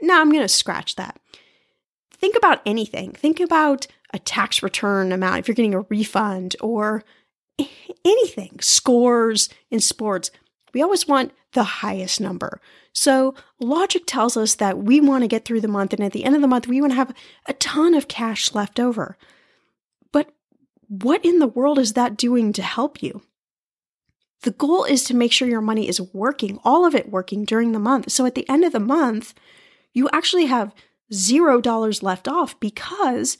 No, 0.00 0.18
I'm 0.18 0.30
going 0.30 0.42
to 0.42 0.48
scratch 0.48 0.96
that. 0.96 1.20
Think 2.12 2.34
about 2.36 2.62
anything. 2.64 3.12
Think 3.12 3.40
about 3.40 3.86
a 4.14 4.18
tax 4.18 4.62
return 4.62 5.12
amount, 5.12 5.40
if 5.40 5.48
you're 5.48 5.54
getting 5.54 5.74
a 5.74 5.82
refund 5.82 6.56
or 6.60 7.04
anything, 8.04 8.58
scores 8.60 9.50
in 9.70 9.80
sports. 9.80 10.30
We 10.72 10.80
always 10.80 11.06
want 11.06 11.32
the 11.52 11.64
highest 11.64 12.20
number. 12.20 12.60
So, 12.92 13.34
logic 13.58 14.04
tells 14.06 14.36
us 14.36 14.54
that 14.56 14.78
we 14.78 15.00
want 15.00 15.24
to 15.24 15.28
get 15.28 15.44
through 15.44 15.60
the 15.60 15.68
month, 15.68 15.92
and 15.92 16.02
at 16.02 16.12
the 16.12 16.24
end 16.24 16.34
of 16.34 16.42
the 16.42 16.48
month, 16.48 16.66
we 16.66 16.80
want 16.80 16.92
to 16.92 16.96
have 16.96 17.14
a 17.46 17.52
ton 17.52 17.94
of 17.94 18.08
cash 18.08 18.54
left 18.54 18.80
over 18.80 19.16
what 20.90 21.24
in 21.24 21.38
the 21.38 21.46
world 21.46 21.78
is 21.78 21.92
that 21.92 22.16
doing 22.16 22.52
to 22.52 22.62
help 22.62 23.00
you? 23.00 23.22
The 24.42 24.50
goal 24.50 24.82
is 24.82 25.04
to 25.04 25.14
make 25.14 25.30
sure 25.30 25.46
your 25.46 25.60
money 25.60 25.88
is 25.88 26.00
working, 26.00 26.58
all 26.64 26.84
of 26.84 26.96
it 26.96 27.10
working 27.10 27.44
during 27.44 27.70
the 27.70 27.78
month. 27.78 28.10
So 28.10 28.26
at 28.26 28.34
the 28.34 28.48
end 28.48 28.64
of 28.64 28.72
the 28.72 28.80
month, 28.80 29.32
you 29.92 30.08
actually 30.12 30.46
have 30.46 30.74
zero 31.12 31.60
dollars 31.60 32.02
left 32.02 32.26
off 32.26 32.58
because 32.58 33.38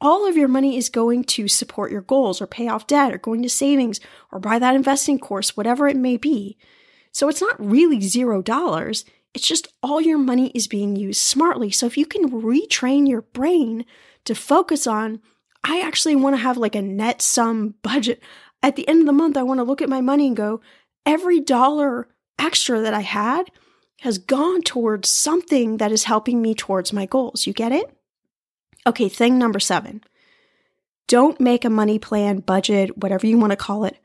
all 0.00 0.28
of 0.28 0.36
your 0.36 0.46
money 0.46 0.76
is 0.76 0.88
going 0.88 1.24
to 1.24 1.48
support 1.48 1.90
your 1.90 2.00
goals 2.00 2.40
or 2.40 2.46
pay 2.46 2.68
off 2.68 2.86
debt 2.86 3.12
or 3.12 3.18
going 3.18 3.42
to 3.42 3.48
savings 3.48 3.98
or 4.30 4.38
buy 4.38 4.60
that 4.60 4.76
investing 4.76 5.18
course, 5.18 5.56
whatever 5.56 5.88
it 5.88 5.96
may 5.96 6.16
be. 6.16 6.56
So 7.10 7.28
it's 7.28 7.40
not 7.40 7.58
really 7.58 8.00
zero 8.02 8.40
dollars. 8.40 9.04
It's 9.32 9.48
just 9.48 9.66
all 9.82 10.00
your 10.00 10.18
money 10.18 10.52
is 10.54 10.68
being 10.68 10.94
used 10.94 11.20
smartly. 11.20 11.72
So 11.72 11.86
if 11.86 11.96
you 11.96 12.06
can 12.06 12.30
retrain 12.30 13.08
your 13.08 13.22
brain 13.22 13.84
to 14.26 14.34
focus 14.36 14.86
on 14.86 15.20
I 15.64 15.80
actually 15.80 16.14
want 16.14 16.36
to 16.36 16.42
have 16.42 16.58
like 16.58 16.74
a 16.74 16.82
net 16.82 17.22
sum 17.22 17.74
budget. 17.82 18.22
At 18.62 18.76
the 18.76 18.86
end 18.86 19.00
of 19.00 19.06
the 19.06 19.12
month, 19.12 19.36
I 19.36 19.42
want 19.42 19.58
to 19.58 19.64
look 19.64 19.82
at 19.82 19.88
my 19.88 20.02
money 20.02 20.26
and 20.26 20.36
go, 20.36 20.60
every 21.06 21.40
dollar 21.40 22.08
extra 22.38 22.80
that 22.80 22.94
I 22.94 23.00
had 23.00 23.50
has 24.00 24.18
gone 24.18 24.62
towards 24.62 25.08
something 25.08 25.78
that 25.78 25.90
is 25.90 26.04
helping 26.04 26.42
me 26.42 26.54
towards 26.54 26.92
my 26.92 27.06
goals. 27.06 27.46
You 27.46 27.54
get 27.54 27.72
it? 27.72 27.90
Okay, 28.86 29.08
thing 29.08 29.38
number 29.38 29.58
seven 29.58 30.02
don't 31.06 31.40
make 31.40 31.64
a 31.64 31.70
money 31.70 31.98
plan, 31.98 32.38
budget, 32.38 32.96
whatever 32.96 33.26
you 33.26 33.38
want 33.38 33.50
to 33.50 33.56
call 33.56 33.84
it, 33.84 33.98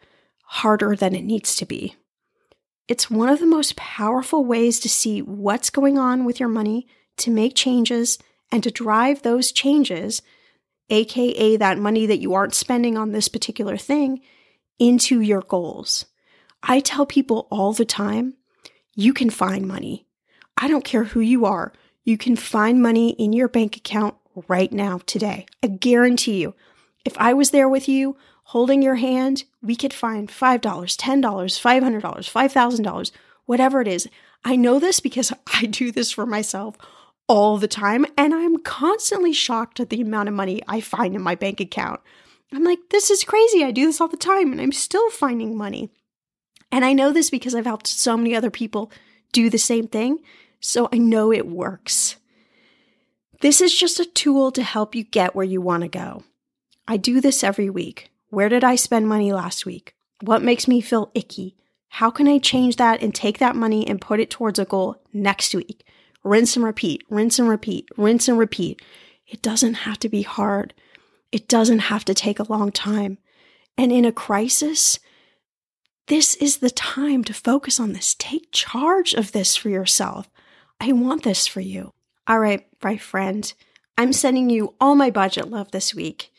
harder 0.43 0.95
than 0.95 1.15
it 1.15 1.24
needs 1.24 1.56
to 1.56 1.65
be. 1.65 1.95
It's 2.89 3.10
one 3.10 3.30
of 3.30 3.39
the 3.39 3.45
most 3.45 3.76
powerful 3.78 4.43
ways 4.43 4.80
to 4.82 4.89
see 4.89 5.22
what's 5.22 5.69
going 5.69 5.98
on 5.98 6.26
with 6.26 6.39
your 6.39 6.50
money, 6.50 6.88
to 7.17 7.32
make 7.32 7.56
changes, 7.56 8.17
and 8.52 8.63
to 8.63 8.72
drive 8.72 9.22
those 9.22 9.52
changes 9.52 10.22
aka 10.89 11.58
that 11.58 11.78
money 11.78 12.06
that 12.06 12.19
you 12.19 12.34
aren't 12.34 12.56
spending 12.56 12.97
on 12.97 13.12
this 13.12 13.28
particular 13.28 13.78
thing, 13.78 14.21
into 14.80 15.21
your 15.21 15.41
goals. 15.41 16.06
I 16.63 16.80
tell 16.80 17.06
people 17.06 17.47
all 17.52 17.73
the 17.73 17.86
time 17.86 18.36
you 18.95 19.13
can 19.13 19.30
find 19.30 19.67
money. 19.67 20.06
I 20.58 20.67
don't 20.67 20.84
care 20.84 21.06
who 21.06 21.19
you 21.19 21.45
are. 21.45 21.71
You 22.04 22.17
can 22.17 22.36
find 22.36 22.82
money 22.82 23.12
in 23.12 23.34
your 23.34 23.47
bank 23.47 23.78
account 23.78 24.15
right 24.47 24.71
now, 24.71 24.99
today. 25.06 25.45
I 25.63 25.67
guarantee 25.67 26.41
you. 26.41 26.56
If 27.06 27.17
I 27.17 27.34
was 27.34 27.52
there 27.52 27.69
with 27.69 27.88
you, 27.88 28.17
holding 28.43 28.82
your 28.82 28.95
hand, 28.95 29.43
we 29.62 29.75
could 29.75 29.93
find 29.93 30.28
$5, 30.28 30.60
$10, 30.60 31.21
$500, 31.21 32.02
$5,000, 32.02 33.12
whatever 33.45 33.82
it 33.82 33.88
is. 33.88 34.08
I 34.43 34.56
know 34.56 34.80
this 34.80 34.99
because 34.99 35.32
I 35.54 35.65
do 35.65 35.91
this 35.91 36.12
for 36.12 36.25
myself 36.25 36.75
all 37.30 37.58
the 37.58 37.68
time, 37.68 38.06
and 38.18 38.34
I'm 38.34 38.58
constantly 38.58 39.32
shocked 39.32 39.80
at 39.80 39.89
the 39.89 40.02
amount 40.02 40.28
of 40.28 40.36
money 40.36 40.62
I 40.68 40.82
find 40.82 41.15
in 41.15 41.22
my 41.22 41.36
bank 41.36 41.62
account. 41.62 42.02
I'm 42.52 42.63
like, 42.63 42.80
this 42.89 43.10
is 43.12 43.24
crazy. 43.24 43.63
I 43.63 43.72
do 43.72 43.86
this 43.86 44.02
all 44.02 44.08
the 44.08 44.18
time, 44.18 44.52
and 44.52 44.60
I'm 44.60 44.72
still 44.72 45.10
finding 45.12 45.56
money. 45.56 45.92
And 46.72 46.84
I 46.84 46.94
know 46.94 47.13
this 47.13 47.30
because 47.30 47.56
I've 47.56 47.65
helped 47.65 47.88
so 47.88 48.18
many 48.18 48.36
other 48.36 48.50
people 48.50 48.92
do 49.32 49.50
the 49.50 49.60
same 49.60 49.88
thing, 49.88 50.20
so 50.60 50.89
I 50.92 50.98
know 50.98 51.32
it 51.32 51.48
works. 51.48 52.18
This 53.42 53.62
is 53.62 53.78
just 53.78 54.00
a 54.00 54.06
tool 54.06 54.52
to 54.52 54.63
help 54.63 54.96
you 54.96 55.04
get 55.04 55.36
where 55.36 55.46
you 55.46 55.62
want 55.62 55.84
to 55.84 55.88
go. 55.88 56.24
I 56.88 56.98
do 56.98 57.22
this 57.22 57.44
every 57.44 57.70
week. 57.70 58.12
Where 58.30 58.50
did 58.50 58.63
I 58.63 58.76
spend 58.76 59.08
money 59.08 59.32
last 59.32 59.65
week? 59.65 59.96
What 60.22 60.42
makes 60.42 60.68
me 60.68 60.82
feel 60.82 61.12
icky? 61.13 61.56
How 61.89 62.10
can 62.10 62.28
I 62.28 62.39
change 62.39 62.76
that 62.76 63.02
and 63.02 63.13
take 63.13 63.38
that 63.38 63.56
money 63.56 63.88
and 63.88 64.02
put 64.02 64.20
it 64.20 64.30
towards 64.30 64.60
a 64.60 64.65
goal 64.65 65.02
next 65.13 65.56
week? 65.56 65.86
Rinse 66.30 66.56
and 66.56 66.63
repeat, 66.63 67.04
rinse 67.10 67.39
and 67.39 67.50
repeat, 67.50 67.89
rinse 67.98 68.28
and 68.28 68.38
repeat. 68.38 68.84
It 69.28 69.42
doesn't 69.42 69.74
have 69.74 69.98
to 69.98 70.10
be 70.10 70.22
hard. 70.22 70.76
It 71.32 71.48
doesn't 71.48 71.80
have 71.80 72.06
to 72.06 72.13
take 72.13 72.38
a 72.38 72.52
long 72.52 72.72
time. 72.72 73.18
And 73.80 73.92
in 73.92 74.06
a 74.06 74.12
crisis, 74.12 75.00
this 76.06 76.36
is 76.36 76.58
the 76.58 76.70
time 76.70 77.24
to 77.24 77.34
focus 77.34 77.80
on 77.80 77.94
this. 77.94 78.13
Take 78.13 78.50
charge 78.52 79.15
of 79.15 79.32
this 79.32 79.56
for 79.56 79.70
yourself. 79.70 80.30
I 80.80 80.92
want 80.92 81.24
this 81.24 81.48
for 81.48 81.62
you. 81.62 81.94
All 82.28 82.38
right, 82.38 82.68
my 82.84 82.96
friend, 82.96 83.52
I'm 83.98 84.13
sending 84.13 84.52
you 84.52 84.76
all 84.80 84.94
my 84.94 85.10
budget 85.10 85.50
love 85.50 85.72
this 85.72 85.96
week. 85.96 86.32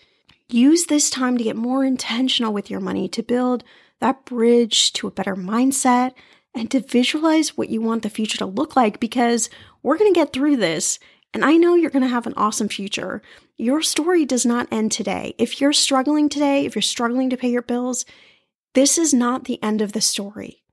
Use 0.48 0.86
this 0.86 1.10
time 1.10 1.36
to 1.36 1.42
get 1.42 1.56
more 1.56 1.84
intentional 1.84 2.52
with 2.52 2.70
your 2.70 2.80
money, 2.80 3.08
to 3.08 3.24
build 3.24 3.64
that 3.98 4.24
bridge 4.24 4.92
to 4.92 5.08
a 5.08 5.10
better 5.10 5.34
mindset, 5.34 6.12
and 6.54 6.70
to 6.70 6.80
visualize 6.80 7.56
what 7.56 7.70
you 7.70 7.80
want 7.80 8.02
the 8.02 8.10
future 8.10 8.38
to 8.38 8.46
look 8.46 8.76
like 8.76 9.00
because 9.00 9.48
we're 9.82 9.98
going 9.98 10.12
to 10.12 10.18
get 10.18 10.32
through 10.32 10.56
this. 10.56 10.98
And 11.32 11.44
I 11.44 11.56
know 11.56 11.74
you're 11.74 11.90
going 11.90 12.02
to 12.02 12.08
have 12.08 12.26
an 12.26 12.34
awesome 12.36 12.68
future. 12.68 13.22
Your 13.56 13.82
story 13.82 14.24
does 14.24 14.44
not 14.44 14.68
end 14.72 14.90
today. 14.90 15.34
If 15.38 15.60
you're 15.60 15.72
struggling 15.72 16.28
today, 16.28 16.66
if 16.66 16.74
you're 16.74 16.82
struggling 16.82 17.30
to 17.30 17.36
pay 17.36 17.50
your 17.50 17.62
bills, 17.62 18.04
this 18.74 18.98
is 18.98 19.14
not 19.14 19.44
the 19.44 19.62
end 19.62 19.80
of 19.80 19.92
the 19.92 20.00
story. 20.00 20.64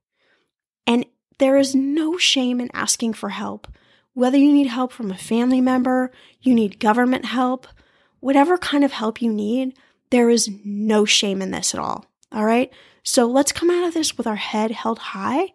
And 0.88 1.06
there 1.38 1.58
is 1.58 1.76
no 1.76 2.18
shame 2.18 2.60
in 2.60 2.72
asking 2.74 3.14
for 3.14 3.30
help. 3.30 3.68
Whether 4.14 4.38
you 4.38 4.52
need 4.52 4.68
help 4.68 4.92
from 4.92 5.12
a 5.12 5.18
family 5.18 5.62
member, 5.62 6.12
you 6.42 6.56
need 6.56 6.80
government 6.80 7.26
help, 7.26 7.68
whatever 8.20 8.58
kind 8.58 8.84
of 8.84 8.94
help 8.94 9.22
you 9.22 9.32
need, 9.32 9.78
there 10.10 10.30
is 10.30 10.50
no 10.66 11.06
shame 11.06 11.42
in 11.42 11.52
this 11.52 11.76
at 11.76 11.80
all. 11.80 12.06
All 12.32 12.46
right. 12.46 12.72
So 13.04 13.28
let's 13.28 13.52
come 13.52 13.70
out 13.70 13.88
of 13.88 13.94
this 13.94 14.18
with 14.18 14.26
our 14.26 14.36
head 14.36 14.72
held 14.72 15.00
high 15.00 15.54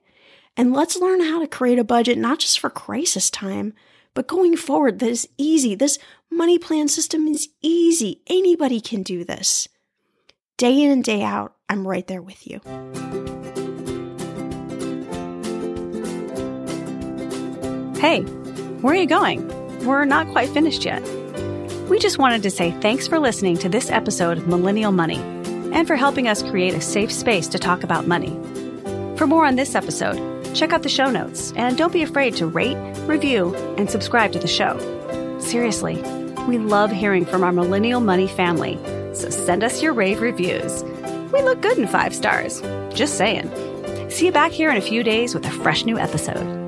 and 0.57 0.73
let's 0.73 0.97
learn 0.97 1.23
how 1.23 1.41
to 1.41 1.47
create 1.47 1.79
a 1.79 1.85
budget, 1.85 2.19
not 2.19 2.39
just 2.39 2.61
for 2.61 2.71
crisis 2.71 3.31
time, 3.31 3.73
but 4.15 4.29
going 4.29 4.57
forward 4.57 4.99
that 4.99 5.09
is 5.09 5.29
easy. 5.39 5.75
This 5.75 5.99
money 6.31 6.59
plan 6.59 6.89
system 6.89 7.27
is 7.27 7.49
easy. 7.63 8.21
Anybody 8.27 8.81
can 8.81 9.03
do 9.03 9.25
this. 9.25 9.69
Day 10.59 10.83
in 10.83 10.91
and 10.91 11.03
day 11.03 11.23
out, 11.23 11.55
I'm 11.69 11.89
right 11.89 12.07
there 12.07 12.23
with 12.23 12.47
you. 12.47 12.61
Hey, 17.99 18.23
where 18.83 18.95
are 18.95 18.97
you 18.97 19.07
going? 19.07 19.49
We're 19.87 20.05
not 20.05 20.29
quite 20.29 20.51
finished 20.51 20.85
yet. 20.85 21.03
We 21.89 21.99
just 21.99 22.19
wanted 22.19 22.43
to 22.43 22.51
say 22.51 22.73
thanks 22.81 23.09
for 23.09 23.19
listening 23.19 23.57
to 23.59 23.69
this 23.69 23.91
episode 23.91 24.39
of 24.39 24.47
Millennial 24.49 24.93
Money 24.93 25.19
and 25.73 25.87
for 25.87 25.97
helping 25.97 26.29
us 26.29 26.43
create 26.43 26.75
a 26.75 26.81
safe 26.81 27.13
space 27.13 27.49
to 27.49 27.59
talk 27.59 27.83
about 27.83 28.07
money. 28.07 28.39
For 29.17 29.27
more 29.27 29.47
on 29.47 29.57
this 29.57 29.75
episode, 29.75 30.32
check 30.55 30.73
out 30.73 30.83
the 30.83 30.89
show 30.89 31.11
notes 31.11 31.53
and 31.57 31.77
don't 31.77 31.93
be 31.93 32.03
afraid 32.03 32.37
to 32.37 32.47
rate, 32.47 32.77
review, 33.07 33.55
and 33.77 33.91
subscribe 33.91 34.33
to 34.33 34.39
the 34.39 34.49
show. 34.49 34.79
Seriously, 35.41 35.97
we 36.47 36.59
love 36.59 36.91
hearing 36.91 37.25
from 37.25 37.43
our 37.43 37.53
Millennial 37.53 38.01
Money 38.01 38.29
family, 38.29 38.79
so 39.15 39.31
send 39.31 39.65
us 39.65 39.83
your 39.83 39.93
rave 39.93 40.21
reviews. 40.21 40.83
We 41.33 41.43
look 41.43 41.61
good 41.61 41.79
in 41.79 41.87
five 41.87 42.15
stars. 42.15 42.61
Just 42.95 43.17
saying. 43.17 43.51
See 44.11 44.27
you 44.27 44.33
back 44.33 44.53
here 44.53 44.71
in 44.71 44.77
a 44.77 44.83
few 44.83 45.03
days 45.03 45.35
with 45.35 45.47
a 45.47 45.51
fresh 45.51 45.85
new 45.85 45.99
episode. 45.99 46.62